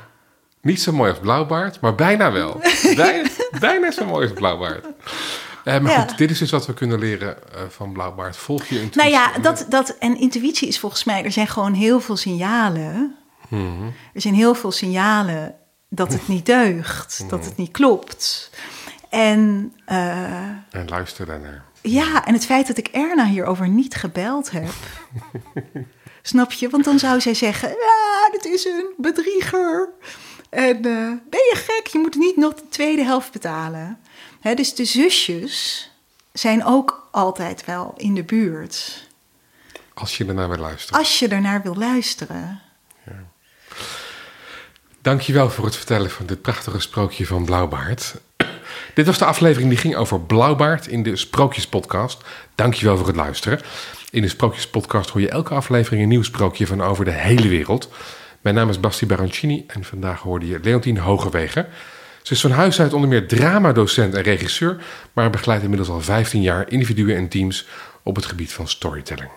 Niet 0.62 0.80
zo 0.82 0.92
mooi 0.92 1.10
als 1.10 1.20
Blauwbaard, 1.20 1.80
maar 1.80 1.94
bijna 1.94 2.32
wel. 2.32 2.60
bijna, 2.96 3.28
bijna 3.60 3.90
zo 3.90 4.04
mooi 4.04 4.26
als 4.28 4.38
Blauwbaard. 4.38 4.86
Eh, 5.64 5.80
maar 5.80 5.92
Ja. 5.92 6.00
goed, 6.00 6.18
dit 6.18 6.30
is 6.30 6.38
dus 6.38 6.50
wat 6.50 6.66
we 6.66 6.74
kunnen 6.74 6.98
leren 6.98 7.52
eh, 7.52 7.60
van 7.68 7.92
Blauwbaard. 7.92 8.36
Volg 8.36 8.64
je 8.64 8.74
intuïtie. 8.80 9.00
Nou 9.00 9.10
ja, 9.12 9.38
dat, 9.38 9.66
dat, 9.68 9.96
en 9.98 10.16
intuïtie 10.16 10.68
is 10.68 10.78
volgens 10.78 11.04
mij, 11.04 11.24
er 11.24 11.32
zijn 11.32 11.46
gewoon 11.48 11.72
heel 11.74 12.00
veel 12.00 12.16
signalen. 12.16 13.16
Mhm. 13.48 13.84
Er 14.14 14.20
zijn 14.20 14.34
heel 14.34 14.54
veel 14.54 14.72
signalen 14.72 15.54
dat 15.88 16.12
het 16.12 16.28
niet 16.28 16.46
deugt, 16.46 17.24
dat 17.30 17.44
het 17.44 17.56
niet 17.56 17.70
klopt. 17.70 18.50
En 19.08 19.72
eh, 19.84 20.42
En 20.70 20.88
luister 20.88 21.26
daarnaar. 21.26 21.64
ja, 21.80 22.26
en 22.26 22.32
het 22.32 22.44
feit 22.46 22.66
dat 22.66 22.78
ik 22.78 22.88
Erna 22.88 23.24
hierover 23.26 23.68
niet 23.68 23.94
gebeld 23.94 24.50
heb. 24.50 24.68
Snap 26.22 26.52
je? 26.52 26.68
Want 26.68 26.84
dan 26.84 26.98
zou 26.98 27.20
zij 27.20 27.34
zeggen: 27.34 27.68
Ja, 27.68 28.30
dit 28.32 28.44
is 28.44 28.64
een 28.64 28.92
bedrieger. 28.96 29.88
En 30.50 30.76
eh, 30.76 30.82
ben 31.30 31.40
je 31.50 31.54
gek? 31.54 31.86
Je 31.86 31.98
moet 31.98 32.14
niet 32.14 32.36
nog 32.36 32.54
de 32.54 32.68
tweede 32.68 33.04
helft 33.04 33.32
betalen. 33.32 33.98
Hè, 34.40 34.54
dus 34.54 34.74
de 34.74 34.84
zusjes 34.84 35.90
zijn 36.32 36.64
ook 36.64 37.08
altijd 37.10 37.64
wel 37.64 37.94
in 37.96 38.14
de 38.14 38.22
buurt. 38.22 39.06
Als 39.94 40.16
je 40.16 40.24
ernaar 40.24 40.48
wil 40.48 40.58
luisteren. 40.58 40.98
Als 40.98 41.18
je 41.18 41.28
ernaar 41.28 41.62
wil 41.62 41.74
luisteren. 41.74 42.60
Dankjewel 45.02 45.50
voor 45.50 45.64
het 45.64 45.76
vertellen 45.76 46.10
van 46.10 46.26
dit 46.26 46.42
prachtige 46.42 46.80
sprookje 46.80 47.26
van 47.26 47.44
Blauwbaard. 47.44 48.14
Dit 48.94 49.06
was 49.06 49.18
de 49.18 49.24
aflevering 49.24 49.70
die 49.70 49.78
ging 49.78 49.96
over 49.96 50.20
Blauwbaard 50.20 50.86
in 50.86 51.02
de 51.02 51.16
Sprookjespodcast. 51.16 52.22
Dankjewel 52.54 52.96
voor 52.96 53.06
het 53.06 53.16
luisteren. 53.16 53.60
In 54.10 54.22
de 54.22 54.28
Sprookjespodcast 54.28 55.10
hoor 55.10 55.20
je 55.20 55.28
elke 55.28 55.54
aflevering 55.54 56.02
een 56.02 56.08
nieuw 56.08 56.22
sprookje 56.22 56.66
van 56.66 56.82
over 56.82 57.04
de 57.04 57.10
hele 57.10 57.48
wereld. 57.48 57.88
Mijn 58.40 58.54
naam 58.54 58.68
is 58.68 58.80
Basti 58.80 59.06
Barancini 59.06 59.64
en 59.66 59.84
vandaag 59.84 60.20
hoorde 60.20 60.46
je 60.46 60.60
Leontien 60.62 60.98
Hogewegen. 60.98 61.66
Ze 62.22 62.32
is 62.32 62.40
van 62.40 62.50
huis 62.50 62.80
uit 62.80 62.92
onder 62.92 63.08
meer 63.08 63.28
dramadocent 63.28 64.14
en 64.14 64.22
regisseur, 64.22 64.82
maar 65.12 65.30
begeleidt 65.30 65.62
inmiddels 65.62 65.90
al 65.90 66.00
15 66.00 66.42
jaar 66.42 66.70
individuen 66.70 67.16
en 67.16 67.28
teams 67.28 67.66
op 68.02 68.16
het 68.16 68.26
gebied 68.26 68.52
van 68.52 68.68
storytelling. 68.68 69.30